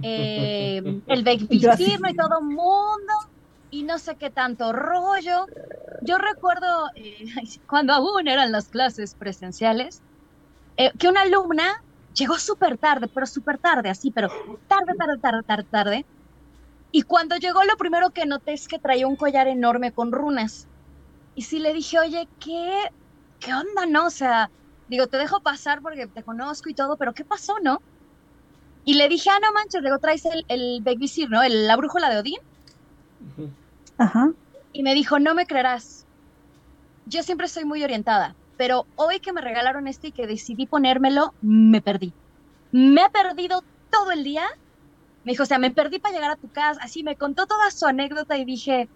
[0.01, 3.13] eh, el baby y todo el mundo,
[3.69, 5.45] y no sé qué tanto rollo.
[6.01, 7.25] Yo recuerdo eh,
[7.67, 10.01] cuando aún eran las clases presenciales,
[10.77, 14.29] eh, que una alumna llegó súper tarde, pero súper tarde, así, pero
[14.67, 16.05] tarde, tarde, tarde, tarde, tarde.
[16.91, 20.69] Y cuando llegó, lo primero que noté es que traía un collar enorme con runas.
[21.37, 22.91] Y sí le dije, oye, ¿qué,
[23.39, 24.07] qué onda, no?
[24.07, 24.49] O sea,
[24.87, 27.79] digo, te dejo pasar porque te conozco y todo, pero ¿qué pasó, no?
[28.85, 31.43] Y le dije, ah, no manches, luego traes el, el Baby ¿no?
[31.43, 32.39] El, la brújula de Odín.
[33.99, 34.31] Ajá.
[34.73, 36.07] Y me dijo, no me creerás.
[37.05, 41.35] Yo siempre soy muy orientada, pero hoy que me regalaron este y que decidí ponérmelo,
[41.43, 42.13] me perdí.
[42.71, 44.47] Me he perdido todo el día.
[45.23, 46.81] Me dijo, o sea, me perdí para llegar a tu casa.
[46.81, 48.89] Así me contó toda su anécdota y dije,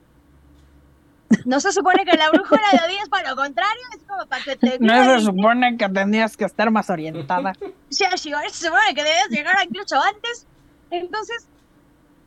[1.46, 4.44] no se supone que la brújula de Odín es para lo contrario, es como para
[4.44, 4.78] que te...
[4.80, 7.54] No se supone que tendrías que estar más orientada.
[7.90, 10.48] Sí, sí, se supone que debes llegar incluso antes.
[10.92, 11.46] Entonces,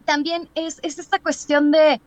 [0.04, 2.00] también es, es esta cuestión de,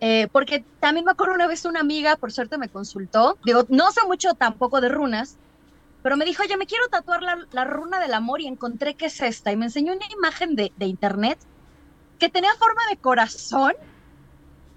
[0.00, 3.90] eh, porque también me acuerdo una vez una amiga, por suerte me consultó, digo, no
[3.92, 5.36] sé mucho tampoco de runas,
[6.02, 9.06] pero me dijo, oye, me quiero tatuar la, la runa del amor y encontré que
[9.06, 11.38] es esta, y me enseñó una imagen de, de internet
[12.18, 13.72] que tenía forma de corazón,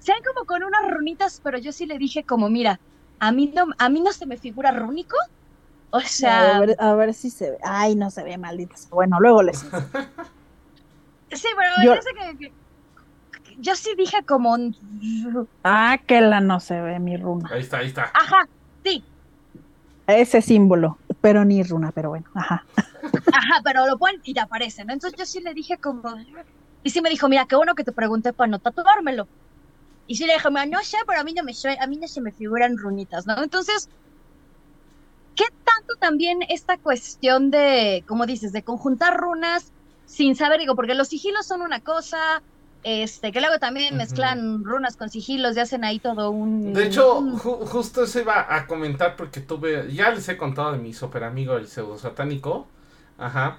[0.04, 2.82] sean como con unas runitas, pero yo sí le dije como, mira,
[3.20, 5.16] a mí no, a mí no se me figura rúnico,
[5.92, 6.40] o sea...
[6.46, 7.58] A ver, a ver si se ve.
[7.64, 8.88] Ay, no se ve, malditas.
[8.92, 9.60] Bueno, luego les...
[11.32, 14.56] Sí, pero Yo- yo, sé que, que- yo sí dije como,
[15.64, 17.50] Ah, que la no se ve mi runa.
[17.54, 18.12] Ahí está, ahí está.
[18.14, 18.46] ajá,
[18.84, 19.08] sí,
[20.08, 22.64] Ese símbolo, pero ni runa, pero bueno, ajá.
[23.32, 24.94] ajá, pero lo ponen y te aparece, ¿no?
[24.94, 26.04] Entonces yo sí le dije como,
[26.84, 29.30] y sí me dijo, mira, qué bueno que te pregunté para no tatuármelo.
[30.14, 31.98] Y sí le dije, mira, no sé, pero a mí no me sue- a mí
[31.98, 33.42] no se me figuran runitas, ¿no?
[33.44, 33.90] Entonces,
[35.36, 39.74] ¿qué tanto también esta cuestión de, como dices, de conjuntar runas
[40.06, 42.44] sin saber, digo, porque los sigilos son una cosa,
[42.84, 46.74] este, que luego también mezclan runas con sigilos y hacen ahí todo un...
[46.74, 50.78] De hecho, ju- justo eso iba a comentar porque tuve, ya les he contado de
[50.78, 52.68] mi super amigo el pseudo satánico,
[53.18, 53.58] ajá,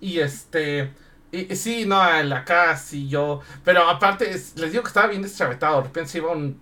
[0.00, 0.92] y este,
[1.34, 5.06] y, y sí, no, el acá sí yo, pero aparte es- les digo que estaba
[5.08, 6.60] bien deschavetado, de repente se iba a un,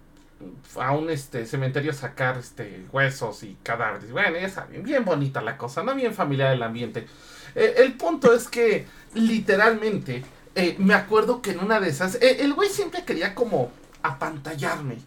[0.81, 5.41] a un este cementerio a sacar este huesos y cadáveres, bueno, ya saben, bien bonita
[5.43, 7.07] la cosa, no bien familiar el ambiente.
[7.55, 12.39] Eh, el punto es que literalmente eh, me acuerdo que en una de esas, eh,
[12.41, 13.71] el güey siempre quería como
[14.03, 14.99] apantallarme.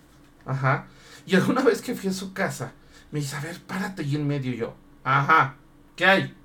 [0.45, 0.88] Ajá.
[1.25, 2.71] Y alguna vez que fui a su casa,
[3.12, 4.75] me dice, a ver, párate ahí en medio y yo.
[5.04, 5.56] Ajá.
[5.95, 6.36] ¿Qué hay?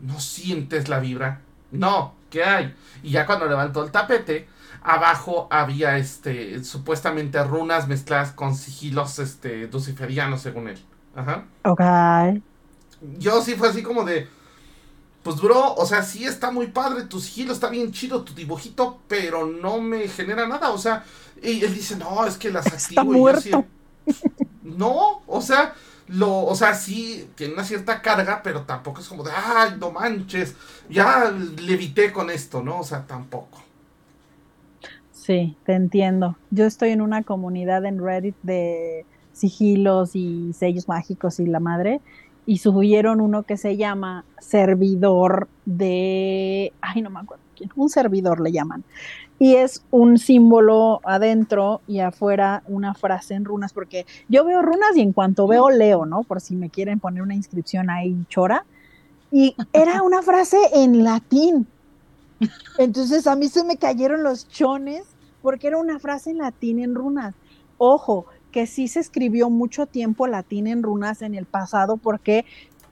[0.00, 1.40] ¿No sientes la vibra?
[1.70, 2.74] No, ¿qué hay?
[3.04, 4.48] Y ya cuando levantó el tapete,
[4.82, 10.78] abajo había este supuestamente runas mezcladas con sigilos este luciferianos según él.
[11.14, 11.44] Ajá.
[11.62, 11.80] Ok.
[13.18, 14.28] Yo sí fue así como de.
[15.22, 18.98] Pues, bro, o sea, sí está muy padre, tu sigilo está bien chido, tu dibujito,
[19.08, 20.70] pero no me genera nada.
[20.70, 21.04] O sea,
[21.40, 23.14] y él dice, no, es que las Está activo.
[23.14, 23.64] y yo muerto.
[24.62, 25.74] no, o sea,
[26.08, 29.90] lo, o sea, sí tiene una cierta carga, pero tampoco es como de, ay, no
[29.90, 30.54] manches,
[30.88, 32.80] ya levité con esto, ¿no?
[32.80, 33.62] O sea, tampoco.
[35.12, 36.36] Sí, te entiendo.
[36.50, 42.00] Yo estoy en una comunidad en Reddit de sigilos y sellos mágicos y la madre,
[42.46, 48.40] y subieron uno que se llama servidor de, ay, no me acuerdo quién, un servidor
[48.40, 48.84] le llaman.
[49.38, 54.96] Y es un símbolo adentro y afuera una frase en runas, porque yo veo runas
[54.96, 56.22] y en cuanto veo leo, ¿no?
[56.22, 58.64] Por si me quieren poner una inscripción ahí chora.
[59.32, 61.66] Y era una frase en latín.
[62.78, 65.04] Entonces a mí se me cayeron los chones
[65.42, 67.34] porque era una frase en latín en runas.
[67.76, 72.44] Ojo, que sí se escribió mucho tiempo latín en runas en el pasado porque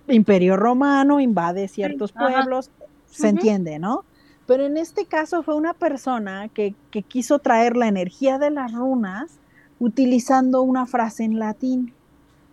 [0.09, 2.71] Imperio Romano invade ciertos pueblos,
[3.09, 4.05] se entiende, ¿no?
[4.47, 8.73] Pero en este caso fue una persona que, que quiso traer la energía de las
[8.73, 9.39] runas
[9.79, 11.93] utilizando una frase en latín.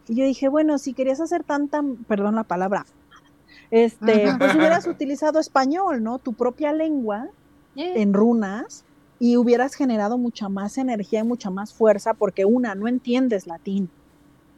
[0.07, 2.85] Y yo dije, bueno, si querías hacer tanta, perdón la palabra,
[3.71, 6.17] este, pues hubieras utilizado español, ¿no?
[6.17, 7.27] Tu propia lengua
[7.75, 8.83] en runas
[9.19, 13.89] y hubieras generado mucha más energía y mucha más fuerza porque una, no entiendes latín.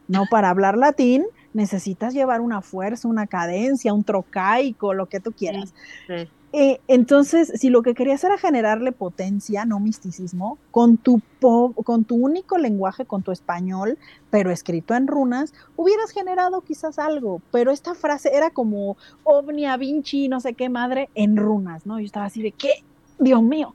[0.08, 5.32] No, para hablar latín necesitas llevar una fuerza, una cadencia, un trocaico, lo que tú
[5.32, 5.74] quieras.
[6.08, 6.30] sí.
[6.54, 12.04] Eh, entonces, si lo que querías era generarle potencia, no misticismo, con tu, po- con
[12.04, 13.98] tu único lenguaje, con tu español,
[14.30, 17.42] pero escrito en runas, hubieras generado quizás algo.
[17.52, 22.00] Pero esta frase era como Omnia Vinci, no sé qué madre, en runas, ¿no?
[22.00, 22.84] Yo estaba así de, ¿qué?
[23.18, 23.74] Dios mío.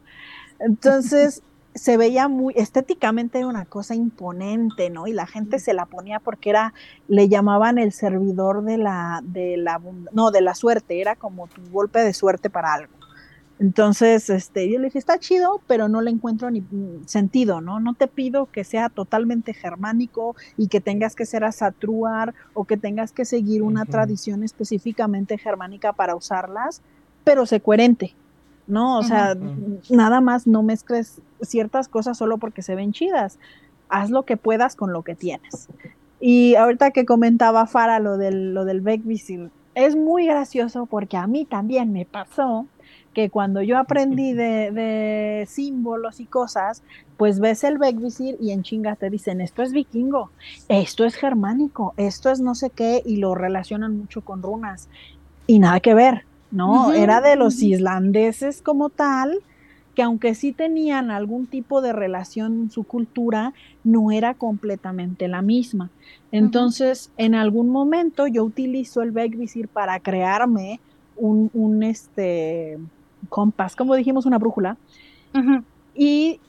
[0.59, 1.43] Entonces,
[1.77, 5.07] se veía muy, estéticamente era una cosa imponente, ¿no?
[5.07, 6.75] Y la gente se la ponía porque era,
[7.09, 9.81] le llamaban el servidor de la, de la,
[10.13, 12.93] no, de la suerte, era como tu golpe de suerte para algo.
[13.59, 16.63] Entonces, este, yo le dije, está chido, pero no le encuentro ni
[17.07, 17.81] sentido, ¿no?
[17.81, 22.77] No te pido que sea totalmente germánico y que tengas que ser asatruar o que
[22.77, 26.83] tengas que seguir una tradición específicamente germánica para usarlas,
[27.25, 28.15] pero sé coherente,
[28.67, 28.99] ¿no?
[28.99, 29.37] O sea,
[29.91, 33.39] nada más no mezcles ciertas cosas solo porque se ven chidas.
[33.89, 35.69] Haz lo que puedas con lo que tienes.
[36.21, 38.81] Y ahorita que comentaba Fara lo del, lo del
[39.75, 42.67] es muy gracioso porque a mí también me pasó
[43.13, 46.83] que cuando yo aprendí de, de símbolos y cosas,
[47.17, 50.31] pues ves el Beckvisir y en chinga te dicen, esto es vikingo,
[50.69, 54.91] esto es germánico, esto es no sé qué, y lo relacionan mucho con runas.
[55.47, 56.93] Y nada que ver, ¿no?
[56.93, 59.39] Era de los islandeses como tal,
[59.95, 65.43] que aunque sí tenían algún tipo de relación en su cultura, no era completamente la
[65.43, 65.91] misma.
[66.33, 70.81] Entonces, en algún momento yo utilizo el Beckvisir para crearme
[71.17, 72.79] un, un, este,
[73.29, 74.77] compás, como dijimos, una brújula.
[75.95, 76.41] Y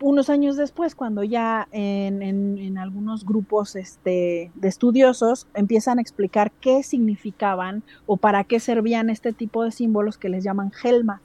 [0.00, 6.82] unos años después, cuando ya en, algunos grupos este, de estudiosos empiezan a explicar qué
[6.82, 11.20] significaban o para qué servían este tipo de símbolos que les llaman gelmas.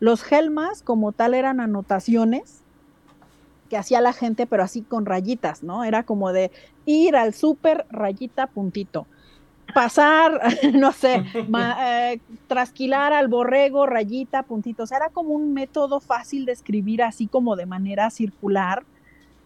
[0.00, 2.60] Los gelmas como tal eran anotaciones
[3.70, 5.84] que hacía la gente, pero así con rayitas, ¿no?
[5.84, 6.50] Era como de
[6.84, 9.06] ir al súper, rayita, puntito
[9.74, 10.40] pasar,
[10.72, 14.92] no sé, eh, trasquilar al borrego, rayita, puntitos.
[14.92, 18.84] Era como un método fácil de escribir así como de manera circular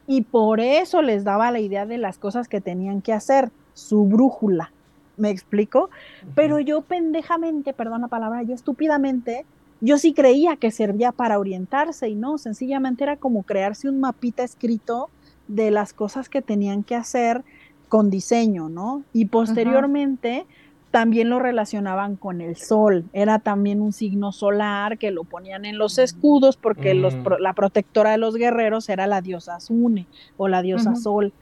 [0.06, 4.04] y por eso les daba la idea de las cosas que tenían que hacer, su
[4.04, 4.72] brújula.
[5.18, 5.90] ¿Me explico?
[6.34, 9.44] Pero yo pendejamente, perdón la palabra, yo estúpidamente,
[9.80, 14.44] yo sí creía que servía para orientarse y no, sencillamente era como crearse un mapita
[14.44, 15.10] escrito
[15.48, 17.44] de las cosas que tenían que hacer
[17.88, 19.02] con diseño, ¿no?
[19.12, 20.46] Y posteriormente
[20.90, 25.76] también lo relacionaban con el sol, era también un signo solar que lo ponían en
[25.76, 27.26] los escudos porque los, mm.
[27.40, 31.32] la protectora de los guerreros era la diosa Sune o la diosa Sol.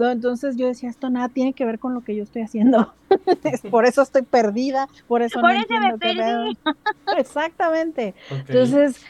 [0.00, 2.94] Entonces yo decía, esto nada tiene que ver con lo que yo estoy haciendo.
[3.70, 6.52] por eso estoy perdida, por eso no entiendo qué
[7.18, 8.14] Exactamente.
[8.30, 9.00] Entonces,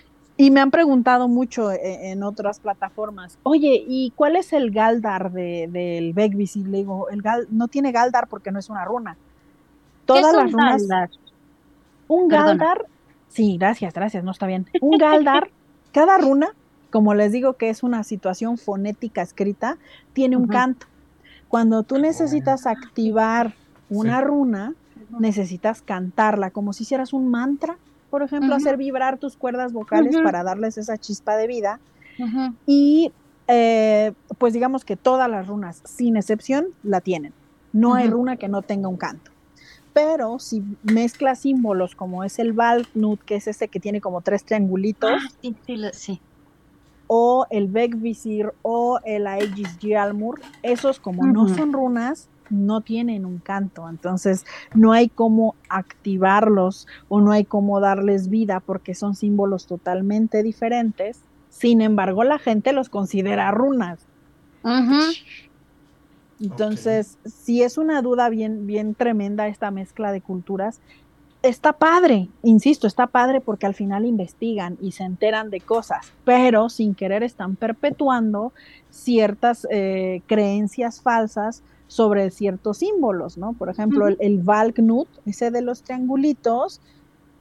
[0.41, 5.33] y me han preguntado mucho e, en, otras plataformas, oye, ¿y cuál es el Galdar
[5.33, 9.17] del de, Y le digo, el Gal, no tiene Galdar porque no es una runa.
[10.07, 10.87] Todas las runas.
[10.87, 11.11] Galdar?
[12.07, 12.87] Un Galdar,
[13.29, 14.67] sí, gracias, gracias, no está bien.
[14.81, 15.51] Un Galdar,
[15.93, 16.55] cada runa,
[16.91, 19.77] como les digo que es una situación fonética escrita,
[20.13, 20.87] tiene un canto.
[21.49, 23.55] Cuando tú necesitas activar
[23.91, 24.75] una runa,
[25.19, 27.77] necesitas cantarla, como si hicieras un mantra
[28.11, 31.81] por ejemplo, hacer vibrar tus cuerdas vocales para darles esa chispa de vida.
[32.67, 33.13] Y
[33.47, 37.33] eh, pues digamos que todas las runas, sin excepción, la tienen.
[37.73, 39.31] No hay runa que no tenga un canto.
[39.93, 44.45] Pero si mezclas símbolos como es el Valknut, que es ese que tiene como tres
[44.45, 45.29] triangulitos, ah,
[45.93, 46.21] sí,
[47.09, 53.39] o el Vegvisir o el Aegis Gialmur, esos como no son runas, no tienen un
[53.39, 59.67] canto, entonces no hay cómo activarlos o no hay cómo darles vida porque son símbolos
[59.67, 61.21] totalmente diferentes.
[61.51, 64.01] Sin embargo, la gente los considera runas.
[66.41, 70.81] Entonces, si es una duda bien, bien tremenda esta mezcla de culturas,
[71.43, 76.69] está padre, insisto, está padre porque al final investigan y se enteran de cosas, pero
[76.69, 78.53] sin querer están perpetuando
[78.91, 83.55] ciertas eh, creencias falsas sobre ciertos símbolos, ¿no?
[83.55, 86.81] Por ejemplo, el, el, Valknut, ese de los triangulitos,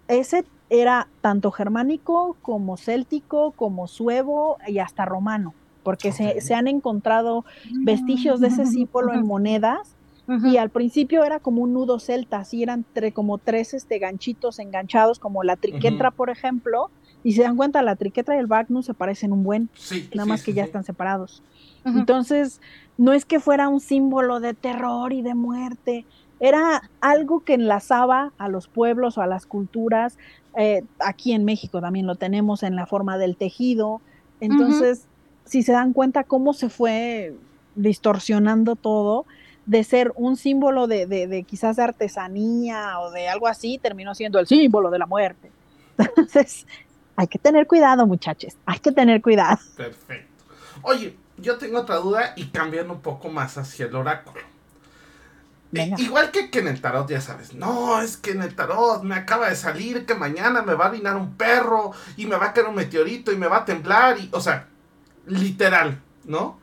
[0.08, 7.46] ese era tanto germánico como céltico, como suevo y hasta romano, porque se, han encontrado
[7.84, 9.96] vestigios de ese símbolo en monedas
[10.44, 15.20] y al principio era como un nudo celta, así eran como tres este, ganchitos enganchados,
[15.20, 16.90] como la triquetra, por ejemplo,
[17.24, 19.70] y se dan cuenta, la triquetra y el Valknut se parecen un buen,
[20.14, 21.42] nada más que ya están separados.
[21.86, 22.62] Entonces,
[22.98, 26.06] no es que fuera un símbolo de terror y de muerte,
[26.40, 30.18] era algo que enlazaba a los pueblos o a las culturas.
[30.56, 34.02] Eh, aquí en México también lo tenemos en la forma del tejido.
[34.40, 35.06] Entonces,
[35.46, 37.36] si se dan cuenta cómo se fue
[37.76, 39.26] distorsionando todo,
[39.66, 44.40] de ser un símbolo de, de, quizás de artesanía o de algo así, terminó siendo
[44.40, 45.52] el símbolo de la muerte.
[45.98, 46.66] Entonces,
[47.16, 49.58] hay que tener cuidado, muchachos, hay que tener cuidado.
[49.76, 50.44] Perfecto.
[50.84, 54.42] Oye, yo tengo otra duda y cambiando un poco más hacia el oráculo.
[55.74, 59.04] Eh, igual que, que, en el tarot, ya sabes, no, es que en el tarot
[59.04, 62.48] me acaba de salir que mañana me va a orinar un perro y me va
[62.48, 64.68] a caer un meteorito y me va a temblar, y, o sea,
[65.26, 66.60] literal, ¿no?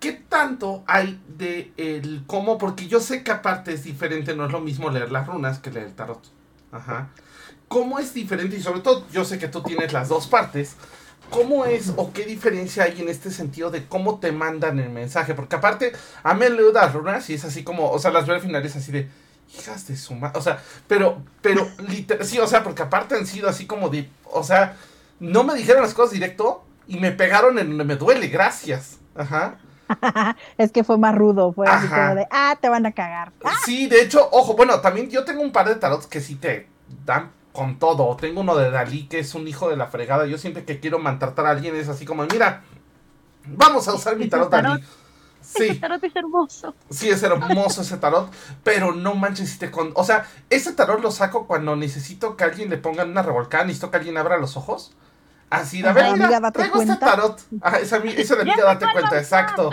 [0.00, 2.58] ¿Qué tanto hay de el cómo?
[2.58, 5.70] Porque yo sé que aparte es diferente, no es lo mismo leer las runas que
[5.70, 6.20] leer el tarot.
[6.72, 7.08] Ajá.
[7.68, 8.56] ¿Cómo es diferente?
[8.56, 10.76] Y sobre todo, yo sé que tú tienes las dos partes.
[11.32, 15.34] ¿Cómo es o qué diferencia hay en este sentido de cómo te mandan el mensaje?
[15.34, 15.92] Porque aparte,
[16.22, 18.64] a mí leo las runas y es así como, o sea, las veo al final
[18.64, 19.08] es así de,
[19.58, 23.26] hijas de su madre, o sea, pero, pero, literal, sí, o sea, porque aparte han
[23.26, 24.76] sido así como de, o sea,
[25.20, 28.98] no me dijeron las cosas directo y me pegaron en donde me duele, gracias.
[29.14, 29.56] Ajá.
[30.58, 33.32] es que fue más rudo, fue así como de, ah, te van a cagar.
[33.64, 36.68] Sí, de hecho, ojo, bueno, también yo tengo un par de tarots que sí te
[37.04, 38.16] dan con todo.
[38.16, 40.26] Tengo uno de Dalí que es un hijo de la fregada.
[40.26, 42.62] Yo siempre que quiero maltratar a alguien es así como, mira,
[43.46, 44.82] vamos a usar mi tarot Dalí.
[45.42, 45.64] Sí.
[45.64, 46.74] Ese tarot es hermoso.
[46.88, 48.32] Sí, es hermoso ese tarot,
[48.62, 49.90] pero no manches si te con...
[49.96, 53.90] O sea, ese tarot lo saco cuando necesito que alguien le ponga una revolcada, necesito
[53.90, 54.94] que alguien abra los ojos.
[55.50, 57.38] Así, de a ver, mira, traigo este tarot.
[57.60, 59.70] Ah, esa, esa de amiga, date cuenta, exacto.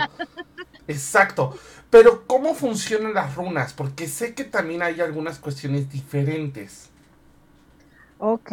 [0.86, 1.56] Exacto.
[1.88, 3.72] Pero, ¿cómo funcionan las runas?
[3.72, 6.89] Porque sé que también hay algunas cuestiones diferentes.
[8.22, 8.52] Ok,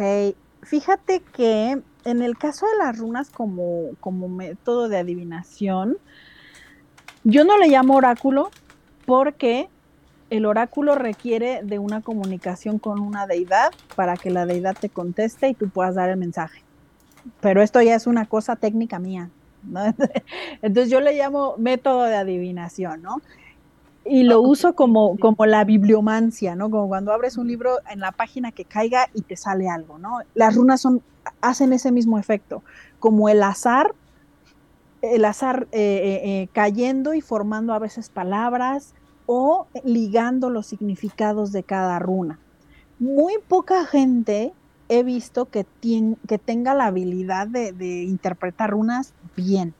[0.62, 5.98] fíjate que en el caso de las runas como, como método de adivinación,
[7.22, 8.50] yo no le llamo oráculo
[9.04, 9.68] porque
[10.30, 15.50] el oráculo requiere de una comunicación con una deidad para que la deidad te conteste
[15.50, 16.64] y tú puedas dar el mensaje.
[17.42, 19.28] Pero esto ya es una cosa técnica mía.
[20.62, 23.20] Entonces yo le llamo método de adivinación, ¿no?
[24.04, 26.70] Y lo uso como, como la bibliomancia, ¿no?
[26.70, 30.20] Como cuando abres un libro en la página que caiga y te sale algo, ¿no?
[30.34, 31.02] Las runas son,
[31.40, 32.62] hacen ese mismo efecto,
[33.00, 33.94] como el azar,
[35.02, 38.94] el azar eh, eh, eh, cayendo y formando a veces palabras
[39.26, 42.38] o ligando los significados de cada runa.
[42.98, 44.52] Muy poca gente
[44.88, 45.66] he visto que,
[46.26, 49.74] que tenga la habilidad de, interpretar runas bien,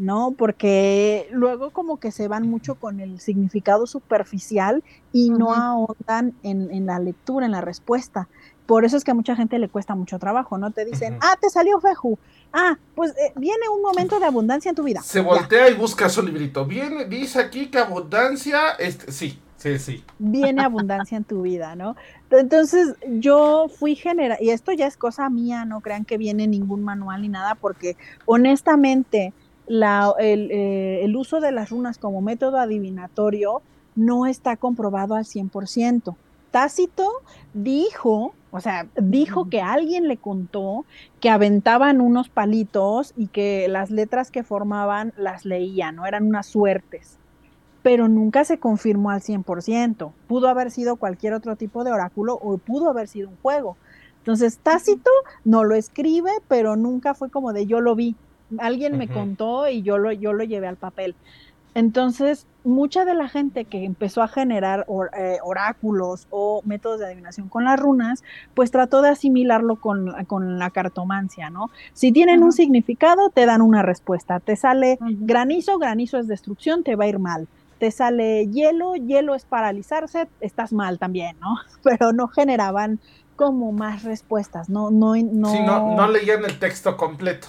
[0.00, 0.32] ¿no?
[0.32, 4.82] Porque luego como que se van mucho con el significado superficial
[5.12, 8.26] y no ahondan en, la lectura, en la respuesta.
[8.64, 10.70] Por eso es que a mucha gente le cuesta mucho trabajo, ¿no?
[10.70, 12.18] Te dicen, ah, te salió feju.
[12.50, 15.02] Ah, pues eh, viene un momento de abundancia en tu vida.
[15.02, 16.64] Se voltea y busca su librito.
[16.64, 20.02] Viene, dice aquí que abundancia, este, sí, Sí, sí.
[20.18, 21.94] Viene abundancia en tu vida, ¿no?
[22.30, 26.82] Entonces yo fui general, y esto ya es cosa mía, no crean que viene ningún
[26.82, 29.34] manual ni nada, porque honestamente
[29.66, 33.62] la, el, eh, el, uso de las runas como método adivinatorio
[33.96, 36.16] no está comprobado al 100%.
[36.50, 37.08] Tácito
[37.54, 40.84] dijo, o sea, dijo que alguien le contó
[41.20, 46.06] que aventaban unos palitos y que las letras que formaban las leían, ¿no?
[46.06, 47.20] Eran unas suertes
[47.82, 50.12] pero nunca se confirmó al 100%.
[50.26, 53.76] Pudo haber sido cualquier otro tipo de oráculo o pudo haber sido un juego.
[54.18, 55.10] Entonces, Tácito
[55.44, 58.16] no lo escribe, pero nunca fue como de yo lo vi.
[58.58, 61.14] Alguien me contó y yo lo, yo lo llevé al papel.
[61.74, 64.86] Entonces, mucha de la gente que empezó a generar
[65.16, 68.24] eh, oráculos o métodos de adivinación con las runas,
[68.54, 71.70] pues trató de asimilarlo con, la cartomancia, ¿no?
[71.92, 74.40] Si tienen un significado, te dan una respuesta.
[74.40, 77.48] Te sale granizo, granizo es destrucción, te va a ir mal
[77.78, 81.56] te sale hielo, hielo es paralizarse, estás mal también, ¿no?
[81.82, 83.00] Pero no generaban
[83.36, 85.50] como más respuestas, no, no, no.
[85.50, 87.48] Sí, no, no leían el texto completo.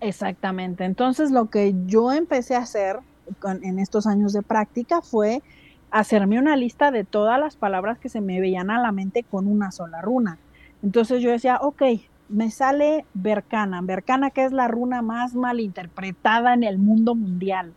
[0.00, 0.84] Exactamente.
[0.84, 3.00] Entonces lo que yo empecé a hacer
[3.44, 5.42] en estos años de práctica fue
[5.90, 9.46] hacerme una lista de todas las palabras que se me veían a la mente con
[9.46, 10.38] una sola runa.
[10.82, 11.82] Entonces yo decía, ok,
[12.28, 17.74] me sale Bercana, Bercana que es la runa más malinterpretada en el mundo mundial.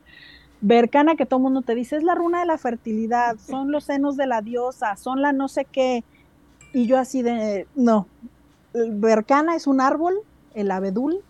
[0.61, 3.83] Bercana que todo el mundo te dice, es la runa de la fertilidad, son los
[3.83, 6.03] senos de la diosa, son la no sé qué.
[6.71, 8.07] Y yo así de, no,
[8.73, 10.15] Bercana es un árbol,
[10.53, 11.21] el abedul.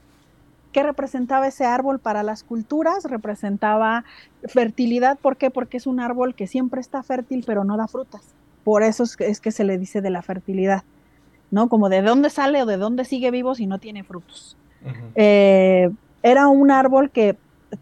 [0.74, 3.06] ¿Qué representaba ese árbol para las culturas?
[3.06, 4.04] Representaba
[4.46, 5.50] fertilidad, ¿por qué?
[5.50, 8.34] Porque es un árbol que siempre está fértil pero no da frutas.
[8.64, 10.84] Por eso es que, se le dice de la fertilidad,
[11.52, 11.70] ¿no?
[11.70, 14.58] Como de dónde sale o de dónde sigue vivo si no tiene frutos.
[15.16, 15.90] Eh,
[16.24, 17.38] era un árbol que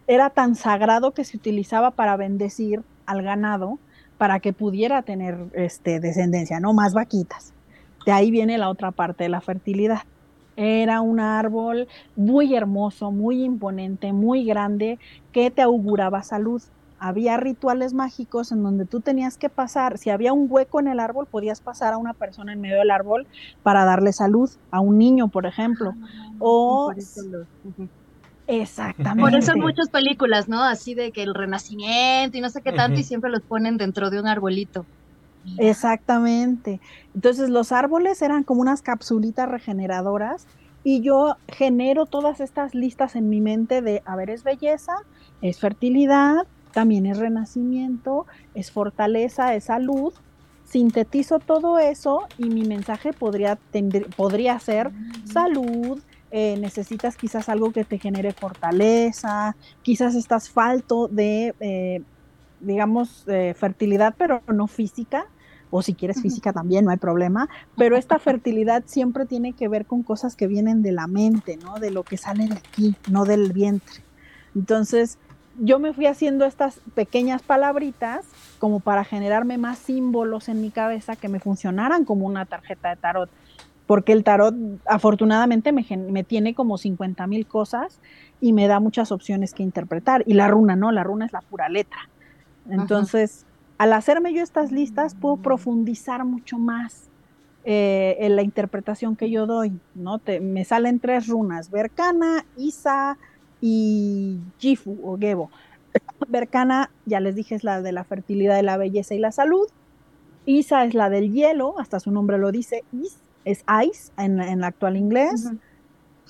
[0.06, 3.78] era tan sagrado que se utilizaba para bendecir al ganado
[4.18, 7.52] para que pudiera tener este, descendencia, no más vaquitas.
[8.06, 10.02] De ahí viene la otra parte de la fertilidad.
[10.56, 14.98] Era un árbol muy hermoso, muy imponente, muy grande,
[15.32, 16.62] que te auguraba salud.
[16.98, 21.00] Había rituales mágicos en donde tú tenías que pasar, si había un hueco en el
[21.00, 23.26] árbol, podías pasar a una persona en medio del árbol
[23.62, 25.90] para darle salud, a un niño, por ejemplo.
[25.90, 26.92] Ah, o
[28.46, 29.20] Exactamente.
[29.22, 30.62] Por eso en muchas películas, ¿no?
[30.64, 34.10] Así de que el renacimiento y no sé qué tanto, y siempre los ponen dentro
[34.10, 34.86] de un arbolito.
[35.58, 36.80] Exactamente.
[37.14, 40.46] Entonces los árboles eran como unas capsulitas regeneradoras
[40.84, 44.94] y yo genero todas estas listas en mi mente de, a ver, es belleza,
[45.40, 50.12] es fertilidad, también es renacimiento, es fortaleza, es salud.
[50.64, 53.58] Sintetizo todo eso y mi mensaje podría,
[54.16, 55.26] podría ser mm.
[55.26, 62.00] salud, eh, necesitas quizás algo que te genere fortaleza, quizás estás falto de, eh,
[62.62, 65.26] digamos, fertilidad, pero no física,
[65.70, 69.86] o si quieres física también, no hay problema, pero esta fertilidad siempre tiene que ver
[69.86, 71.78] con cosas que vienen de la mente, ¿no?
[71.78, 74.02] De lo que sale de aquí, no del vientre.
[74.54, 75.18] Entonces,
[75.58, 78.26] yo me fui haciendo estas pequeñas palabritas
[78.58, 82.96] como para generarme más símbolos en mi cabeza que me funcionaran como una tarjeta de
[82.96, 83.30] tarot
[83.86, 84.54] porque el tarot
[84.86, 88.00] afortunadamente me, me tiene como 50 mil cosas
[88.40, 90.22] y me da muchas opciones que interpretar.
[90.26, 92.08] Y la runa no, la runa es la pura letra.
[92.68, 93.44] Entonces,
[93.78, 97.08] al hacerme yo estas listas, puedo profundizar mucho más
[97.64, 100.18] eh, en la interpretación que yo doy, ¿no?
[100.18, 103.18] Te, me salen tres runas, Berkana, Isa
[103.60, 105.50] y Jifu o Gebo.
[106.28, 109.66] Berkana, ya les dije, es la de la fertilidad, de la belleza y la salud.
[110.44, 114.60] Isa es la del hielo, hasta su nombre lo dice, Is es ice en, en
[114.60, 115.50] la actual inglés.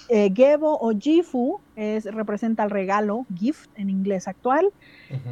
[0.08, 4.72] Eh, Gebo o Gifu es, representa el regalo, gift en inglés actual.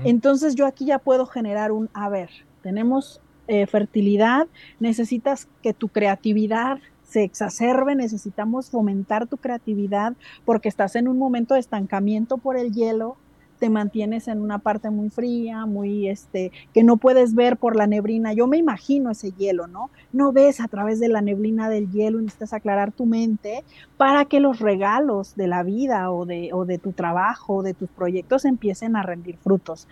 [0.04, 2.30] Entonces yo aquí ya puedo generar un, a ver,
[2.62, 4.46] tenemos eh, fertilidad,
[4.78, 10.12] necesitas que tu creatividad se exacerbe, necesitamos fomentar tu creatividad
[10.44, 13.16] porque estás en un momento de estancamiento por el hielo,
[13.60, 17.86] te mantienes en una parte muy fría, muy este, que no puedes ver por la
[17.86, 18.32] neblina.
[18.32, 19.90] Yo me imagino ese hielo, ¿no?
[20.12, 23.62] No ves a través de la neblina del hielo y necesitas aclarar tu mente
[23.96, 27.74] para que los regalos de la vida o de, o de tu trabajo, o de
[27.74, 29.86] tus proyectos empiecen a rendir frutos.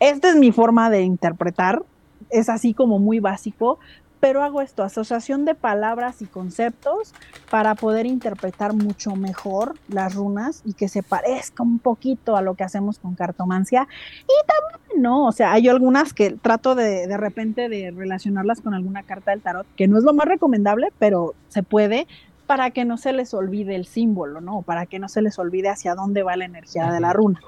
[0.00, 1.82] Esta es mi forma de interpretar,
[2.30, 3.78] es así como muy básico,
[4.20, 7.14] pero hago esto, asociación de palabras y conceptos
[7.50, 12.54] para poder interpretar mucho mejor las runas y que se parezca un poquito a lo
[12.54, 13.88] que hacemos con cartomancia.
[14.24, 15.26] Y también, ¿no?
[15.26, 19.40] O sea, hay algunas que trato de, de repente de relacionarlas con alguna carta del
[19.40, 22.06] tarot, que no es lo más recomendable, pero se puede
[22.46, 24.62] para que no se les olvide el símbolo, ¿no?
[24.62, 27.40] Para que no se les olvide hacia dónde va la energía de la runa.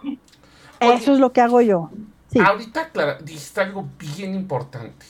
[0.80, 1.90] Eso es lo que hago yo.
[2.44, 5.04] Ahorita, Clara, dijiste algo bien importante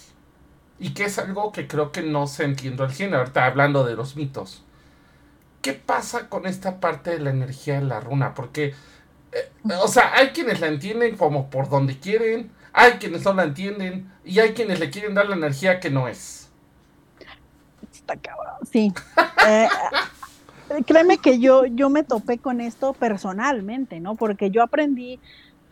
[0.82, 3.94] y que es algo que creo que no se entiende al 100, ahorita hablando de
[3.94, 4.64] los mitos.
[5.62, 8.34] ¿Qué pasa con esta parte de la energía de la runa?
[8.34, 8.74] Porque,
[9.30, 13.44] eh, o sea, hay quienes la entienden como por donde quieren, hay quienes no la
[13.44, 16.48] entienden y hay quienes le quieren dar la energía que no es.
[17.92, 18.92] Está cabrón, sí.
[19.44, 19.68] Eh,
[20.86, 24.14] créeme que yo, yo me topé con esto personalmente, ¿no?
[24.14, 25.18] Porque yo aprendí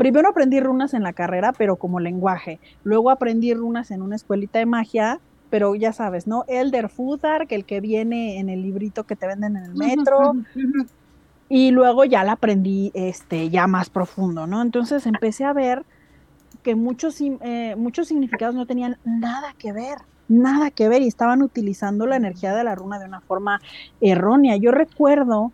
[0.01, 2.59] primero aprendí runas en la carrera, pero como lenguaje.
[2.84, 5.20] Luego aprendí runas en una escuelita de magia,
[5.51, 6.46] pero ya sabes, ¿no?
[6.48, 10.32] Elder Fudark, el que viene en el librito que te venden en el metro.
[11.51, 14.62] y luego ya la aprendí este, ya más profundo, ¿no?
[14.62, 15.84] Entonces empecé a ver
[16.62, 19.98] que muchos, eh, muchos significados no tenían nada que ver,
[20.28, 23.61] nada que ver y estaban utilizando la energía de la runa de una forma
[24.01, 24.57] errónea.
[24.57, 25.53] Yo recuerdo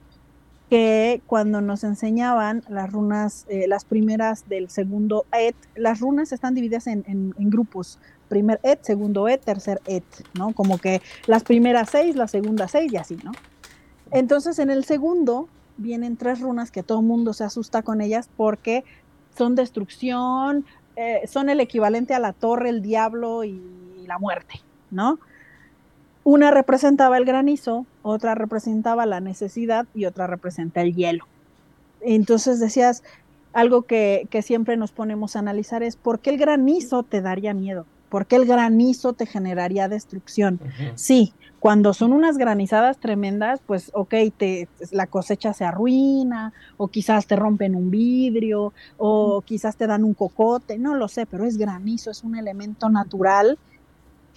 [0.68, 6.54] que cuando nos enseñaban las runas, eh, las primeras del segundo et, las runas están
[6.54, 7.98] divididas en, grupos,
[8.28, 10.04] primer et, segundo et, tercer et,
[10.34, 10.52] ¿no?
[10.52, 13.32] Como que las primeras seis, las segundas seis y así, ¿no?
[14.10, 18.84] Entonces en el segundo vienen tres runas que todo mundo se asusta con ellas porque
[19.36, 20.64] son destrucción,
[20.96, 23.60] eh, son el equivalente a la torre, el diablo y
[24.06, 24.60] la muerte,
[24.90, 25.20] ¿no?
[26.26, 31.24] Una representaba el granizo, otra representaba la necesidad y otra representa el hielo.
[32.00, 33.04] Entonces decías,
[33.52, 37.86] algo que, siempre nos ponemos a analizar es por qué el granizo te daría miedo,
[38.08, 40.58] por qué el granizo te generaría destrucción.
[40.96, 47.28] Sí, cuando son unas granizadas tremendas, pues ok, te, la cosecha se arruina, o quizás
[47.28, 51.56] te rompen un vidrio, o quizás te dan un cocote, no lo sé, pero es
[51.56, 53.60] granizo, es un elemento natural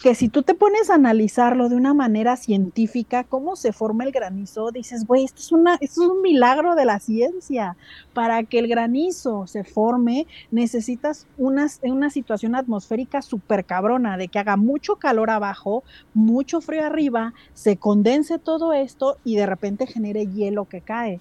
[0.02, 4.12] que si tú te pones a analizarlo de una manera científica, cómo se forma el
[4.12, 7.76] granizo, dices, güey, esto es, esto es un milagro de la ciencia.
[8.14, 14.40] Para que el granizo se forme, necesitas una, una situación atmosférica súper cabrona, de que
[14.40, 15.84] haga mucho calor abajo,
[16.14, 21.20] mucho frío arriba, se condense todo esto y de repente genere hielo que cae.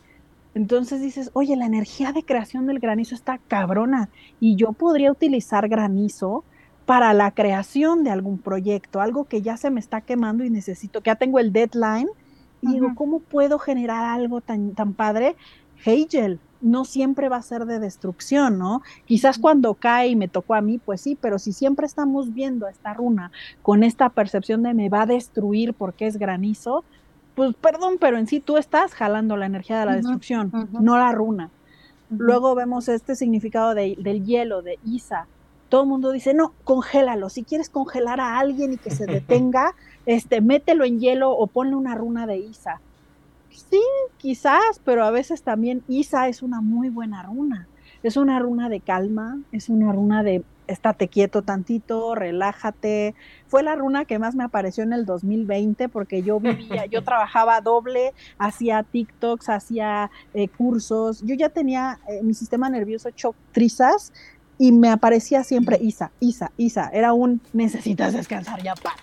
[0.55, 4.09] Entonces dices, oye, la energía de creación del granizo está cabrona
[4.39, 6.45] y yo podría utilizar granizo
[6.89, 11.03] para la creación de algún proyecto, algo que ya se me está quemando y necesito,
[11.03, 12.09] que ya tengo el deadline,
[12.63, 15.37] y digo, ¿cómo puedo generar algo tan, tan padre?
[15.85, 18.81] Hegel, no siempre va a ser de destrucción, ¿no?
[19.05, 22.67] Quizás cuando cae y me tocó a mí, pues sí, pero si siempre estamos viendo
[22.69, 26.85] esta runa con esta percepción de me va a destruir porque es granizo,
[27.35, 31.13] pues perdón, pero en sí tú estás jalando la energía de la destrucción, no la
[31.13, 31.51] runa.
[32.09, 35.27] Luego vemos este significado del hielo, de Isa,
[35.69, 37.29] todo el mundo dice, no, congélalo.
[37.29, 39.75] Si quieres congelar a alguien y que se detenga,
[40.07, 42.81] este, mételo en hielo o ponle una runa de Isa.
[43.51, 43.83] Sí,
[44.19, 47.67] quizás, pero a veces también Isa es una muy buena runa.
[48.03, 53.15] Es una runa de calma, es una runa de estate quieto tantito, relájate.
[53.49, 57.61] Fue la runa que más me apareció en el 2020 porque yo vivía, yo trabajaba
[57.61, 61.23] doble, hacía TikToks, hacía eh, cursos.
[61.23, 64.13] Yo ya tenía eh, mi sistema nervioso hecho trizas
[64.59, 66.91] y me aparecía siempre Isa, Isa, Isa.
[66.93, 68.97] Era un necesitas descansar ya para.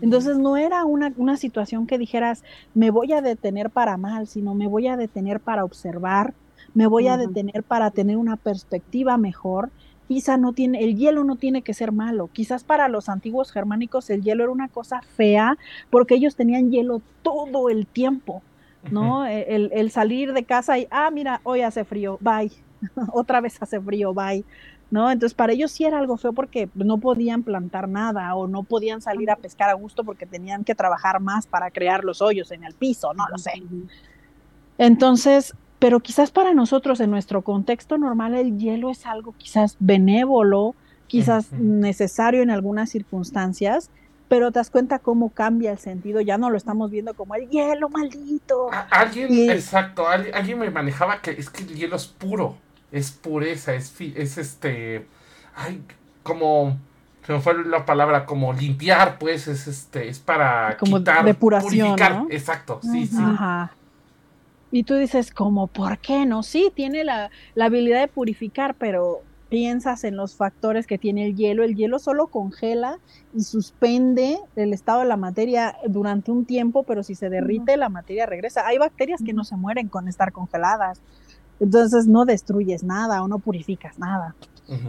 [0.00, 2.44] Entonces no era una, una, situación que dijeras
[2.74, 6.34] me voy a detener para mal, sino me voy a detener para observar,
[6.74, 9.70] me voy a detener para tener una perspectiva mejor.
[10.08, 12.30] Isa no tiene, el hielo no tiene que ser malo.
[12.32, 15.58] Quizás para los antiguos germánicos el hielo era una cosa fea
[15.90, 18.42] porque ellos tenían hielo todo el tiempo,
[18.90, 19.26] ¿no?
[19.26, 22.52] el, el, salir de casa y, ah, mira, hoy hace frío, bye,
[23.12, 24.44] otra vez hace frío, bye.
[24.90, 25.10] ¿no?
[25.10, 29.00] Entonces para ellos sí era algo feo porque no podían plantar nada o no podían
[29.00, 32.64] salir a pescar a gusto porque tenían que trabajar más para crear los hoyos en
[32.64, 33.62] el piso, no lo sé.
[34.78, 40.74] Entonces, pero quizás para nosotros en nuestro contexto normal el hielo es algo quizás benévolo,
[41.06, 43.90] quizás necesario en algunas circunstancias,
[44.28, 47.48] pero te das cuenta cómo cambia el sentido, ya no lo estamos viendo como el
[47.48, 48.70] hielo maldito.
[48.90, 52.56] alguien, exacto, alguien, me manejaba que es que el hielo es puro,
[52.92, 55.06] es pureza, es, es este,
[55.54, 55.82] ay,
[56.22, 56.76] como,
[57.26, 61.96] se me fue la palabra, como limpiar, pues, es este, es para como quitar, depuración,
[61.96, 63.18] purificar, exacto, sí, sí.
[63.20, 63.72] Ajá.
[64.70, 66.42] Y tú dices, como, ¿por qué no?
[66.42, 71.36] Sí, tiene la, la habilidad de purificar, pero piensas en los factores que tiene el
[71.36, 72.98] hielo, el hielo solo congela
[73.34, 77.88] y suspende el estado de la materia durante un tiempo, pero si se derrite la
[77.88, 78.66] materia regresa.
[78.66, 81.00] Hay bacterias que no se mueren con estar congeladas,
[81.60, 84.34] entonces no destruyes nada o no purificas nada.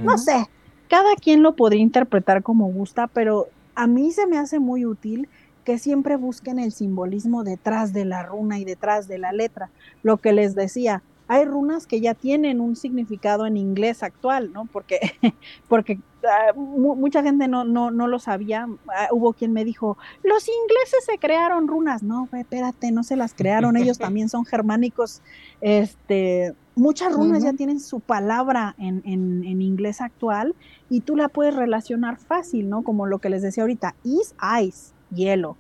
[0.04, 0.50] No sé,
[0.90, 5.30] cada quien lo podría interpretar como gusta, pero a mí se me hace muy útil
[5.64, 9.70] que siempre busquen el simbolismo detrás de la runa y detrás de la letra.
[10.04, 14.66] Lo que les decía, hay runas que ya tienen un significado en inglés actual, ¿no?
[14.66, 15.00] Porque,
[15.70, 18.68] porque ah, mucha gente no, no, no lo sabía.
[18.88, 22.02] Ah, hubo quien me dijo, los ingleses se crearon runas.
[22.02, 25.22] No, espérate, no se las crearon, ellos también son germánicos.
[25.62, 30.56] Este, muchas runas ya tienen su palabra en, en, en, inglés actual
[30.90, 32.82] y tú la puedes relacionar fácil, ¿no?
[32.82, 35.58] Como lo que les decía ahorita, is ice, hielo.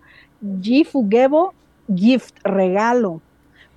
[0.62, 1.54] Gifugebo,
[1.96, 3.22] gift, regalo.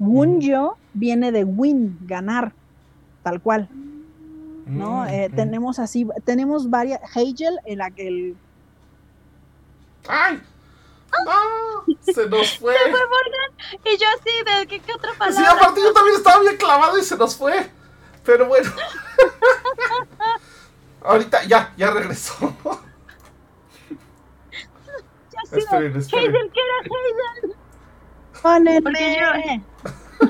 [0.03, 2.53] Wunjo viene de win, ganar,
[3.23, 3.69] tal cual.
[4.67, 5.03] ¿No?
[5.03, 5.37] Mm, eh, mm.
[5.37, 7.01] Tenemos así, tenemos varias.
[7.15, 8.37] Hegel, el, aquel.
[10.09, 10.43] ¡Ay!
[11.29, 11.85] ¡Ah!
[12.01, 12.75] Se nos fue.
[12.75, 13.53] Se fue Morgan.
[13.85, 15.37] Y yo así, ¿de qué, qué otra palabra?
[15.37, 17.71] Sí, aparte yo también estaba bien clavado y se nos fue.
[18.25, 18.73] Pero bueno.
[21.05, 22.35] Ahorita ya, ya regresó.
[23.91, 23.99] ya
[25.49, 26.35] sí, esperen, esperen.
[26.35, 27.55] Hegel, ¿qué era Hegel?
[28.83, 29.29] Porque yo,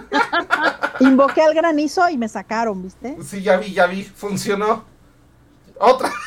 [1.00, 3.16] Invoqué al granizo y me sacaron, ¿viste?
[3.22, 4.84] Sí, ya vi, ya vi, funcionó.
[5.78, 6.10] Otra.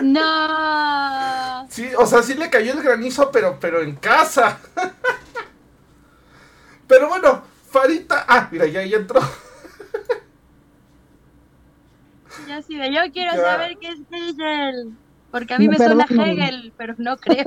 [0.00, 1.66] No.
[1.68, 4.58] Sí, o sea, sí le cayó el granizo, pero, pero en casa.
[6.86, 8.24] Pero bueno, Farita.
[8.26, 9.20] Ah, mira, ya, ya entró.
[12.48, 14.96] Ya sí, yo quiero saber qué es Hegel.
[15.30, 17.44] Porque a mí me suena Hegel, pero no creo.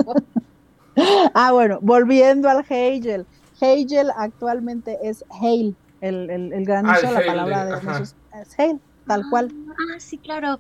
[1.34, 3.26] ah, bueno, volviendo al Hegel.
[3.62, 9.30] Hegel actualmente es Hail, el, el, el granizo, ah, la palabra de es Hail, tal
[9.30, 9.52] cual.
[9.70, 10.60] Ah, sí, claro.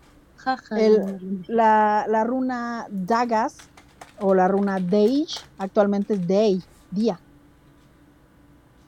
[1.47, 3.57] la, la, runa Dagas
[4.19, 7.19] o la runa Deij actualmente es Day, día.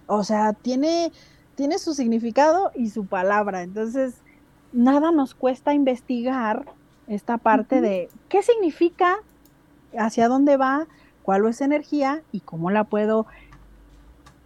[0.07, 1.11] O sea, tiene,
[1.55, 3.63] tiene su significado y su palabra.
[3.63, 4.15] Entonces,
[4.71, 6.65] nada nos cuesta investigar
[7.07, 9.17] esta parte de qué significa,
[9.97, 10.87] hacia dónde va,
[11.23, 13.25] cuál es energía y cómo la puedo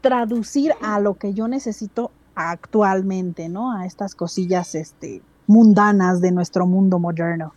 [0.07, 3.73] traducir a lo que yo necesito actualmente, ¿no?
[3.73, 7.53] A estas cosillas este, mundanas de nuestro mundo moderno.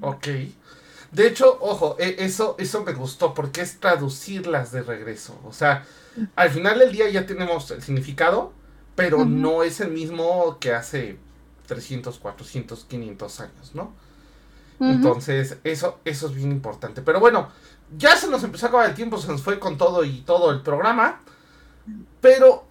[0.00, 0.28] Ok.
[1.12, 5.38] De hecho, ojo, e, eso, eso me gustó porque es traducirlas de regreso.
[5.44, 5.84] O sea,
[6.36, 8.54] al final del día ya tenemos el significado,
[8.94, 11.18] pero no es el mismo que hace
[11.66, 13.92] 300, 400, 500 años, ¿no?
[14.80, 17.02] Entonces, eso, eso es bien importante.
[17.02, 17.48] Pero bueno,
[17.96, 20.50] ya se nos empezó a acabar el tiempo, se nos fue con todo y todo
[20.50, 21.20] el programa.
[22.20, 22.64] Pero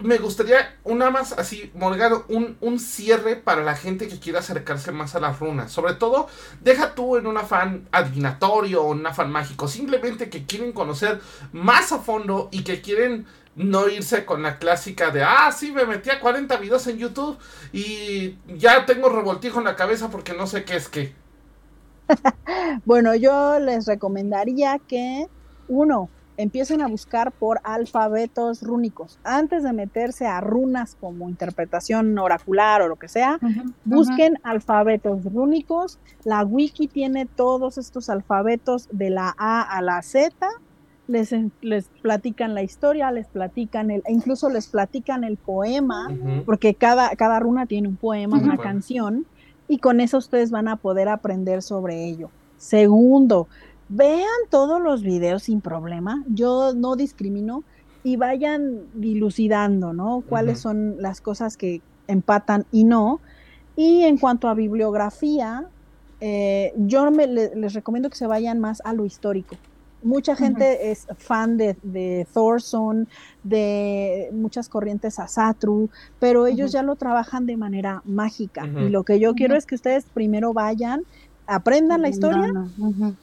[0.00, 4.92] me gustaría una más así, Morgano, un, un, cierre para la gente que quiera acercarse
[4.92, 5.72] más a las runas.
[5.72, 6.28] Sobre todo,
[6.60, 9.66] deja tú en un afán adivinatorio o un afán mágico.
[9.66, 11.20] Simplemente que quieren conocer
[11.52, 15.84] más a fondo y que quieren no irse con la clásica de, ah, sí, me
[15.84, 17.36] metí a 40 videos en YouTube
[17.72, 21.12] y ya tengo revoltijo en la cabeza porque no sé qué es qué.
[22.84, 25.26] bueno, yo les recomendaría que,
[25.68, 29.18] uno, empiecen a buscar por alfabetos rúnicos.
[29.24, 33.38] Antes de meterse a runas como interpretación oracular o lo que sea,
[33.84, 35.98] busquen alfabetos rúnicos.
[36.24, 40.46] La wiki tiene todos estos alfabetos de la A a la Z.
[41.08, 46.08] Les, les platican la historia, les platican el, incluso les platican el poema,
[46.46, 49.26] porque cada, cada runa tiene un poema, una canción
[49.68, 52.30] y con eso ustedes van a poder aprender sobre ello.
[52.56, 53.46] Segundo,
[53.88, 56.24] vean todos los videos sin problema.
[56.26, 57.62] Yo no discrimino
[58.02, 60.22] y vayan dilucidando, ¿no?
[60.26, 63.20] Cuáles son las cosas que empatan y no.
[63.76, 65.66] Y en cuanto a bibliografía,
[66.20, 69.56] eh, yo les recomiendo que se vayan más a lo histórico.
[70.02, 73.08] Mucha gente es fan de, de Thorson,
[73.42, 75.90] de muchas corrientes Asatru,
[76.20, 78.66] pero ellos ya lo trabajan de manera mágica.
[78.66, 81.02] Y lo que yo quiero es que ustedes primero vayan,
[81.46, 82.52] aprendan la historia,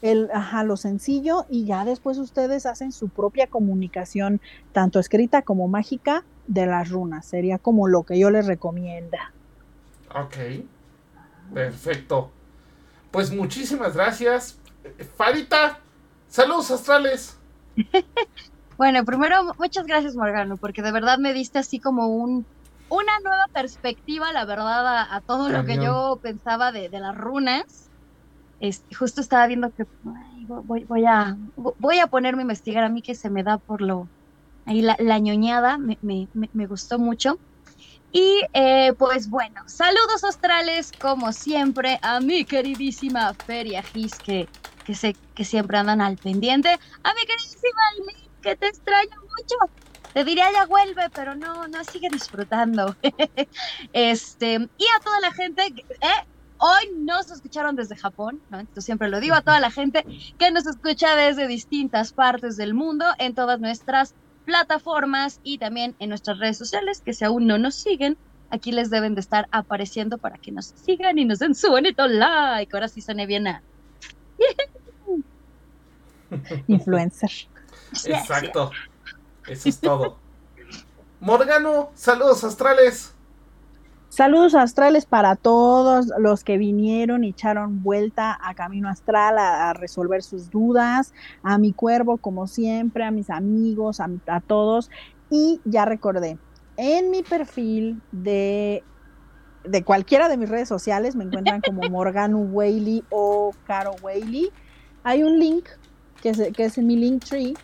[0.01, 4.41] el, ajá, lo sencillo, y ya después ustedes hacen su propia comunicación,
[4.73, 7.25] tanto escrita como mágica, de las runas.
[7.25, 9.31] Sería como lo que yo les recomienda.
[10.13, 10.35] Ok,
[11.53, 12.31] perfecto.
[13.11, 14.57] Pues muchísimas gracias.
[15.17, 15.79] Farita,
[16.35, 17.37] saludos astrales.
[18.77, 22.45] bueno, primero, muchas gracias Morgano, porque de verdad me diste así como un,
[22.89, 27.89] una nueva perspectiva, la verdad, a, todo lo que yo pensaba de, las runas.
[28.59, 29.85] Este, justo estaba viendo que
[30.47, 33.81] voy, voy, a, voy a ponerme a investigar a mí que se me da por
[33.81, 34.07] lo...
[34.65, 37.37] Ahí la, la ñoñada me, me, me gustó mucho.
[38.11, 44.47] Y eh, pues bueno, saludos astrales como siempre a mi queridísima Feria Gis que,
[44.85, 46.69] que, sé que siempre andan al pendiente.
[47.03, 49.55] A mi queridísima Aileen que te extraño mucho.
[50.13, 52.95] Te diría ya vuelve, pero no, no sigue disfrutando.
[53.93, 56.25] este, y a toda la gente, eh,
[56.57, 58.59] hoy nos escucharon desde Japón, ¿no?
[58.59, 60.05] Entonces siempre lo digo a toda la gente
[60.37, 64.13] que nos escucha desde distintas partes del mundo en todas nuestras
[64.45, 68.15] plataformas y también en nuestras redes sociales, que si aún no nos siguen,
[68.51, 72.07] aquí les deben de estar apareciendo para que nos sigan y nos den su bonito
[72.07, 72.73] like.
[72.73, 73.61] Ahora sí suene bien a...
[76.67, 77.31] Influencer.
[78.05, 78.71] Exacto.
[79.47, 80.17] Eso es todo.
[81.19, 83.15] Morgano, saludos astrales.
[84.09, 90.23] Saludos astrales para todos los que vinieron y echaron vuelta a Camino Astral a, resolver
[90.23, 91.13] sus dudas,
[91.43, 94.89] a mi cuervo como siempre, a mis amigos, a, todos.
[95.29, 96.37] Y ya recordé,
[96.77, 98.85] en mi perfil de,
[99.65, 104.49] de cualquiera de mis redes sociales, me encuentran como Morgano Whaley o Caro Whaley,
[105.03, 105.67] hay un link
[106.21, 107.55] que es, que es mi link tree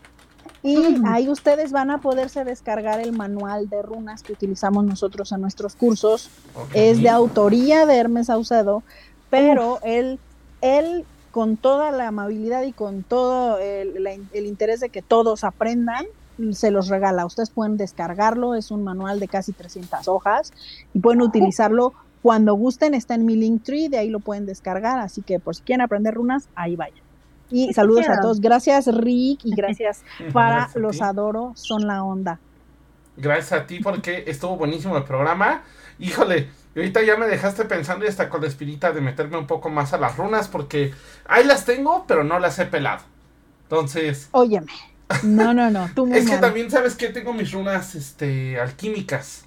[0.64, 5.42] y ahí ustedes van a poderse descargar el manual de runas que utilizamos nosotros en
[5.42, 6.30] nuestros cursos.
[6.74, 8.84] Es de autoría de Hermes Saucedo,
[9.32, 10.20] pero él,
[10.62, 16.06] él con toda la amabilidad y con todo el, el, interés de que todos aprendan,
[16.52, 17.26] se los regala.
[17.26, 20.54] Ustedes pueden descargarlo, es un manual de casi 300 hojas
[20.94, 22.94] y pueden utilizarlo cuando gusten.
[22.94, 25.00] Está en mi link tree, de ahí lo pueden descargar.
[25.00, 27.11] Así que por si quieren aprender runas, ahí vayan.
[27.52, 28.40] Y saludos a todos.
[28.40, 32.40] Gracias, Rick, y gracias para Los Adoro, son la onda.
[33.18, 35.64] Gracias a ti porque estuvo buenísimo el programa.
[36.00, 39.70] Híjole, ahorita ya me dejaste pensando y hasta con la espirita de meterme un poco
[39.70, 40.94] más a las runas porque
[41.28, 43.04] ahí las tengo, pero no las he pelado.
[43.64, 44.30] Entonces.
[44.32, 44.72] Óyeme.
[45.24, 45.90] No, no, no.
[45.94, 49.46] Tú es que también sabes que tengo mis runas este, alquímicas.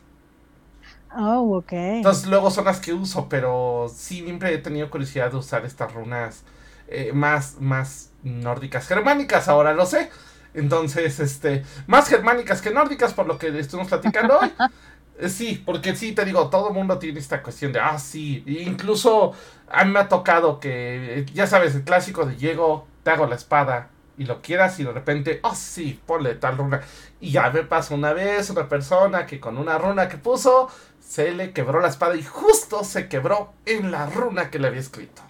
[1.16, 1.72] Oh, ok.
[1.72, 5.92] Entonces luego son las que uso, pero sí, siempre he tenido curiosidad de usar estas
[5.92, 6.44] runas
[6.88, 10.10] eh, más, más nórdicas germánicas, ahora lo sé.
[10.54, 14.52] Entonces, este, más germánicas que nórdicas, por lo que estuvimos platicando hoy.
[15.28, 19.32] Sí, porque sí, te digo, todo el mundo tiene esta cuestión de, ah, sí, incluso
[19.68, 23.36] a mí me ha tocado que, ya sabes, el clásico de llego, te hago la
[23.36, 26.80] espada y lo quieras y de repente, oh, sí, ponle tal runa.
[27.20, 30.68] Y ya me pasó una vez una persona que con una runa que puso,
[31.00, 34.80] se le quebró la espada y justo se quebró en la runa que le había
[34.80, 35.22] escrito.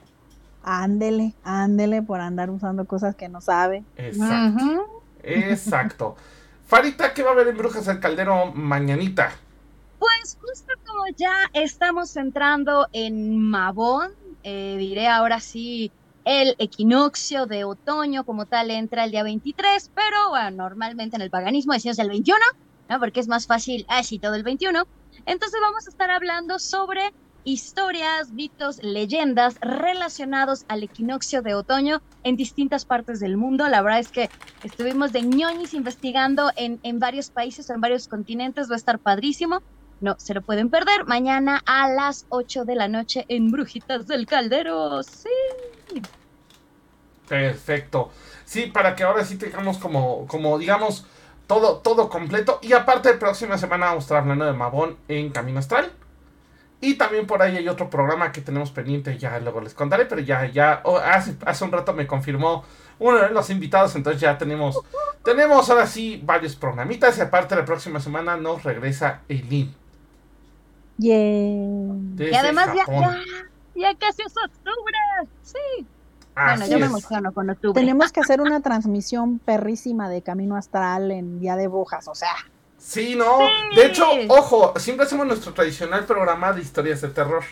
[0.64, 3.84] Ándele, ándele por andar usando cosas que no sabe.
[3.96, 5.00] Exacto.
[5.22, 6.16] Exacto.
[6.66, 9.32] Farita, ¿qué va a haber en Brujas del Caldero mañanita?
[9.98, 14.12] Pues justo como ya estamos entrando en Mabón,
[14.42, 15.92] eh, diré ahora sí,
[16.24, 21.30] el equinoccio de otoño como tal entra el día 23, pero bueno, normalmente en el
[21.30, 22.38] paganismo decimos el 21,
[22.88, 22.98] ¿no?
[22.98, 24.86] Porque es más fácil así todo el 21.
[25.26, 27.12] Entonces vamos a estar hablando sobre
[27.44, 33.68] historias, mitos, leyendas relacionados al equinoccio de otoño en distintas partes del mundo.
[33.68, 34.30] La verdad es que
[34.62, 39.62] estuvimos de ñoñis investigando en, en varios países, en varios continentes, va a estar padrísimo.
[40.00, 41.04] No se lo pueden perder.
[41.06, 45.02] Mañana a las 8 de la noche en Brujitas del Caldero.
[45.02, 45.28] Sí.
[47.28, 48.10] Perfecto.
[48.44, 51.06] Sí, para que ahora sí tengamos como, como digamos,
[51.46, 52.58] todo, todo completo.
[52.62, 55.90] Y aparte, próxima semana vamos a estar de Mabón en Camino Astral.
[56.84, 60.20] Y también por ahí hay otro programa que tenemos pendiente, ya luego les contaré, pero
[60.20, 62.62] ya, ya, oh, hace, hace un rato me confirmó
[62.98, 64.78] uno de los invitados, entonces ya tenemos,
[65.24, 69.74] tenemos ahora sí varios programitas y aparte la próxima semana nos regresa Eileen.
[70.98, 71.16] Yeah.
[71.16, 72.84] Y además ya,
[73.74, 74.98] ya, casi es octubre,
[75.42, 75.86] sí.
[76.34, 77.80] bueno, yo me emociono con octubre.
[77.80, 82.34] Tenemos que hacer una transmisión perrísima de Camino Astral en Día de Brujas, o sea.
[82.86, 83.38] Sí, no.
[83.74, 87.42] De hecho, ojo, siempre hacemos nuestro tradicional programa de historias de terror.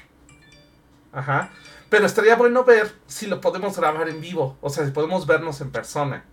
[1.10, 1.50] Ajá.
[1.88, 4.58] Pero estaría bueno ver si lo podemos grabar en vivo.
[4.60, 6.24] O sea, si podemos vernos en persona.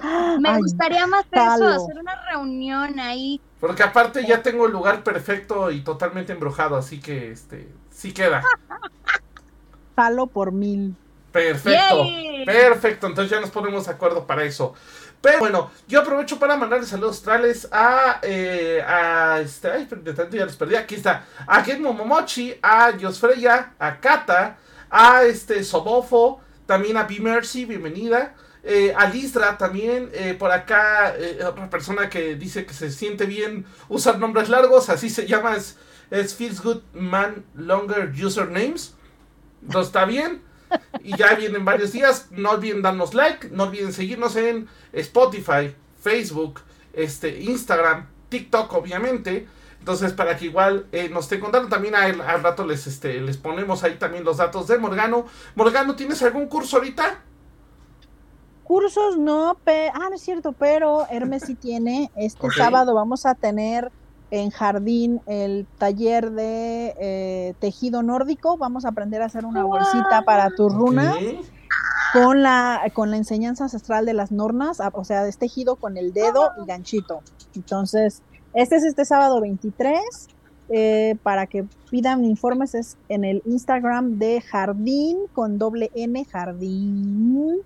[0.40, 1.68] Me Ay, gustaría más eso, jalo.
[1.68, 3.40] hacer una reunión ahí.
[3.60, 8.42] Porque aparte ya tengo el lugar perfecto y totalmente embrujado, así que este sí queda.
[9.96, 10.96] Jalo por mil.
[11.34, 12.04] Perfecto.
[12.04, 12.44] Yay.
[12.44, 14.72] Perfecto, entonces ya nos ponemos de acuerdo para eso.
[15.20, 20.36] Pero bueno, yo aprovecho para mandarle saludos astrales a, eh, a este, ay, de tanto
[20.36, 24.58] ya los perdí, aquí está, a Genmo Momochi, a Josfreya, a Kata,
[24.88, 31.16] a este Sobofo, también a Be Mercy, bienvenida, eh, a Lisdra también, eh, por acá,
[31.48, 35.78] otra persona que dice que se siente bien usar nombres largos, así se llama, es,
[36.12, 38.94] es Feels Good Man Longer Usernames,
[39.62, 40.53] no está bien.
[41.02, 42.28] Y ya vienen varios días.
[42.30, 43.48] No olviden darnos like.
[43.50, 46.60] No olviden seguirnos en Spotify, Facebook,
[46.92, 49.46] este, Instagram, TikTok, obviamente.
[49.78, 53.36] Entonces, para que igual eh, nos estén contando, también al, al rato les, este, les
[53.36, 55.26] ponemos ahí también los datos de Morgano.
[55.54, 57.20] Morgano, ¿tienes algún curso ahorita?
[58.62, 62.10] Cursos no, pe- ah, no es cierto, pero Hermes sí tiene.
[62.16, 63.92] Este sábado vamos a tener
[64.30, 68.56] en Jardín el taller de eh, tejido nórdico.
[68.58, 71.44] Vamos a aprender a hacer una bolsita para tus runas Ok.
[72.12, 75.96] con la con la enseñanza ancestral de las nornas, a- o sea, es tejido con
[75.96, 77.20] el dedo y ganchito.
[77.54, 78.22] Entonces,
[78.54, 79.98] este es este sábado 23.
[80.70, 87.60] Eh, para que pidan informes es en el Instagram de Jardín con doble N Jardín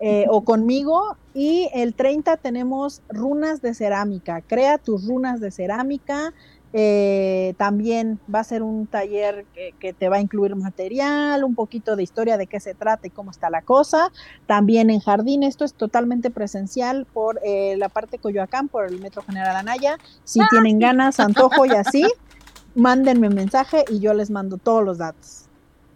[0.00, 1.16] eh, o conmigo.
[1.32, 4.42] Y el 30 tenemos runas de cerámica.
[4.42, 6.34] Crea tus runas de cerámica.
[6.72, 11.56] Eh, también va a ser un taller que, que te va a incluir material, un
[11.56, 14.12] poquito de historia de qué se trata y cómo está la cosa.
[14.46, 19.22] También en jardín, esto es totalmente presencial por eh, la parte Coyoacán, por el Metro
[19.22, 19.98] General Anaya.
[20.24, 22.06] Si tienen ganas, antojo y así,
[22.74, 25.46] mándenme mensaje y yo les mando todos los datos.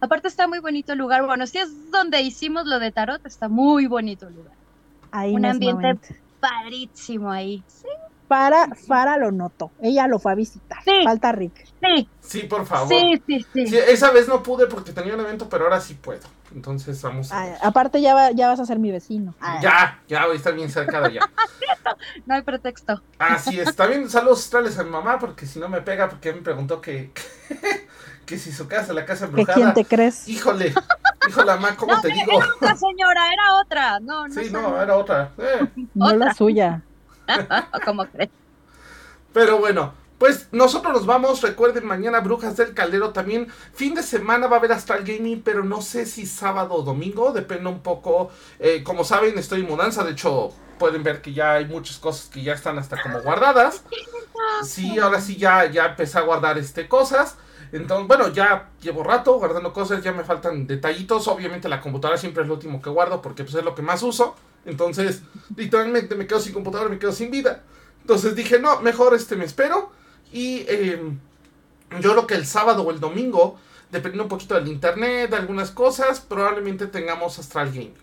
[0.01, 1.25] Aparte está muy bonito el lugar.
[1.25, 4.53] Bueno, si es donde hicimos lo de tarot, está muy bonito el lugar.
[5.11, 5.97] Ahí Un ambiente
[6.39, 7.63] Padrísimo ahí.
[7.65, 7.87] Sí,
[8.27, 9.71] Para, Fara lo noto.
[9.81, 10.79] Ella lo fue a visitar.
[10.83, 11.01] Sí.
[11.03, 11.65] Falta Rick.
[11.81, 12.87] sí, Sí, por favor.
[12.89, 13.67] sí, sí, sí.
[13.67, 16.21] Sí, esa vez no pude porque tenía un evento, pero ahora sí puedo.
[16.53, 19.35] Entonces vamos a Ah, aparte ya, va- ya vas a ser mi vecino.
[19.39, 21.21] Ah, Ya, ya voy a estar bien cerca de allá.
[22.25, 23.01] No hay pretexto.
[23.19, 23.75] Así es.
[23.75, 27.11] También saludos astrales a mi mamá, porque si no me pega, porque me preguntó que,
[28.25, 29.53] que si su casa, la casa ¿Que embrujada.
[29.55, 30.27] quién te crees?
[30.27, 30.73] Híjole,
[31.29, 32.39] híjole, mamá, ¿cómo No, te era digo?
[32.57, 33.99] otra señora, era otra.
[33.99, 34.51] No, no Sí, sé.
[34.51, 35.31] no, era otra.
[35.37, 35.67] Eh.
[35.93, 36.17] No otra.
[36.17, 36.81] la suya.
[37.85, 38.29] ¿Cómo crees?
[39.33, 41.41] Pero bueno, pues nosotros nos vamos.
[41.41, 43.47] Recuerden, mañana Brujas del Caldero también.
[43.73, 47.33] Fin de semana va a haber Astral Gaming, pero no sé si sábado o domingo.
[47.33, 48.31] Depende un poco.
[48.59, 50.03] Eh, como saben, estoy en mudanza.
[50.03, 53.83] De hecho, pueden ver que ya hay muchas cosas que ya están hasta como guardadas.
[54.63, 57.35] Sí, ahora sí ya, ya empecé a guardar este cosas.
[57.71, 61.27] Entonces, bueno, ya llevo rato guardando cosas, ya me faltan detallitos.
[61.27, 64.03] Obviamente la computadora siempre es lo último que guardo porque pues, es lo que más
[64.03, 64.35] uso.
[64.65, 65.21] Entonces,
[65.55, 67.63] literalmente me quedo sin computadora, me quedo sin vida.
[68.01, 69.91] Entonces dije, no, mejor este me espero.
[70.31, 71.01] Y eh,
[72.01, 73.57] yo creo que el sábado o el domingo,
[73.91, 77.93] dependiendo un poquito del internet, de algunas cosas, probablemente tengamos Astral Gaming.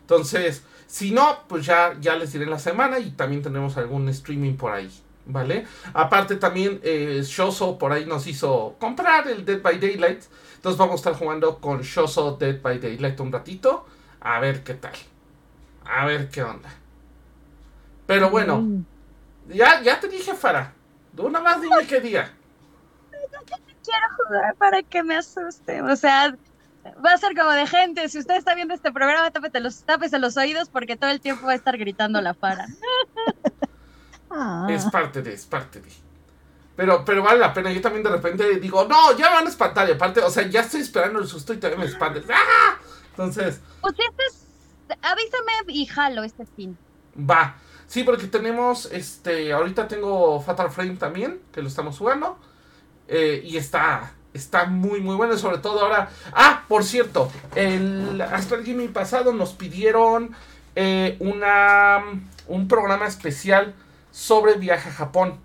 [0.00, 4.54] Entonces, si no, pues ya, ya les diré la semana y también tendremos algún streaming
[4.56, 4.90] por ahí.
[5.26, 5.66] ¿Vale?
[5.94, 10.22] Aparte también eh, Shoso por ahí nos hizo comprar el Dead by Daylight.
[10.56, 13.86] Entonces vamos a estar jugando con Shoso Dead by Daylight un ratito.
[14.20, 14.92] A ver qué tal.
[15.84, 16.70] A ver qué onda.
[18.06, 18.84] Pero bueno, Mm.
[19.48, 20.72] ya, ya te dije, Fara.
[21.12, 22.32] De una más dime qué día.
[23.84, 25.82] Quiero jugar para que me asuste.
[25.82, 26.34] O sea,
[27.04, 28.08] va a ser como de gente.
[28.08, 31.46] Si usted está viendo este programa, tápete los, tápese los oídos porque todo el tiempo
[31.46, 32.66] va a estar gritando la para.
[34.36, 35.88] Ah, Es parte de, es parte de.
[36.74, 37.70] Pero, pero vale la pena.
[37.70, 39.88] Yo también de repente digo, no, ya me van a espantar.
[39.88, 42.24] Y aparte, o sea, ya estoy esperando el susto y todavía me espantes.
[42.34, 42.74] ¡Ah!
[43.10, 44.43] Entonces, Pues este es.
[45.68, 46.76] Y jalo este fin.
[47.18, 47.56] va.
[47.86, 52.38] Sí, porque tenemos, este, ahorita tengo Fatal Frame también, que lo estamos jugando.
[53.08, 55.36] Eh, y está, está muy, muy bueno.
[55.36, 56.08] Sobre todo ahora.
[56.32, 60.34] Ah, por cierto, el Astral Gaming pasado nos pidieron
[60.74, 62.02] eh, una,
[62.48, 63.74] un programa especial
[64.10, 65.38] sobre viaje a Japón.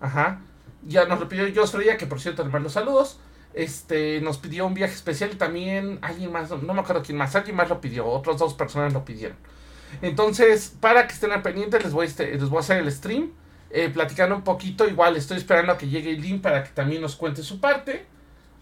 [0.00, 0.40] Ajá.
[0.84, 3.18] Ya nos lo pidió Jos Freya, que por cierto le saludos.
[3.54, 7.18] Este, nos pidió un viaje especial y también alguien más, no, no me acuerdo quién
[7.18, 9.36] más, alguien más lo pidió, otras dos personas lo pidieron.
[10.00, 12.90] Entonces, para que estén al pendiente, les voy, a este, les voy a hacer el
[12.90, 13.32] stream,
[13.70, 14.88] eh, platicando un poquito.
[14.88, 18.06] Igual estoy esperando a que llegue el link para que también nos cuente su parte.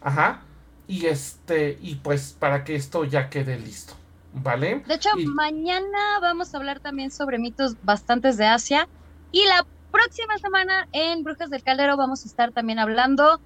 [0.03, 0.43] Ajá.
[0.88, 3.95] Y este, y pues para que esto ya quede listo.
[4.32, 4.82] ¿Vale?
[4.86, 8.88] De hecho, Y- mañana vamos a hablar también sobre mitos bastantes de Asia.
[9.32, 13.41] Y la próxima semana en Brujas del Caldero vamos a estar también hablando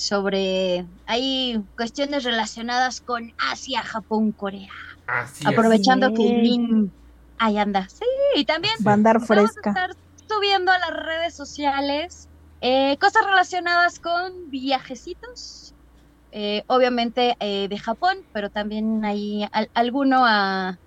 [0.00, 4.70] sobre hay cuestiones relacionadas con Asia, Japón, Corea.
[5.06, 5.48] Así es.
[5.48, 6.22] Aprovechando que.
[6.22, 6.94] Lin
[7.38, 7.88] ahí anda.
[7.88, 8.04] Sí,
[8.36, 9.70] y también Va a andar vamos a fresca.
[9.70, 9.90] estar
[10.28, 12.28] subiendo a las redes sociales
[12.60, 15.74] eh, cosas relacionadas con viajecitos.
[16.32, 20.78] eh, obviamente eh, de Japón, pero también hay al- alguno a,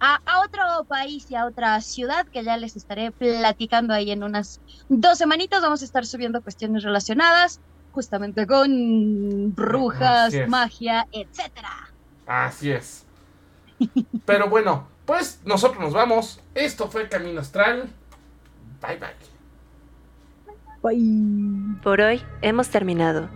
[0.00, 4.22] a, a otro país y a otra ciudad que ya les estaré platicando ahí en
[4.22, 5.62] unas dos semanitas.
[5.62, 7.60] Vamos a estar subiendo cuestiones relacionadas
[7.92, 11.90] justamente con brujas, magia, etcétera.
[12.26, 13.04] Así es.
[14.24, 16.40] Pero bueno, pues nosotros nos vamos.
[16.54, 17.88] Esto fue Camino Astral.
[18.80, 19.08] Bye bye.
[20.82, 21.80] Bye.
[21.82, 23.30] Por hoy hemos terminado,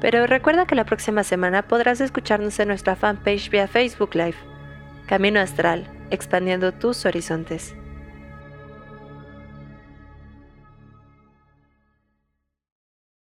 [0.00, 4.36] pero recuerda que la próxima semana podrás escucharnos en nuestra fanpage vía Facebook Live.
[5.06, 7.74] Camino Astral, expandiendo tus horizontes.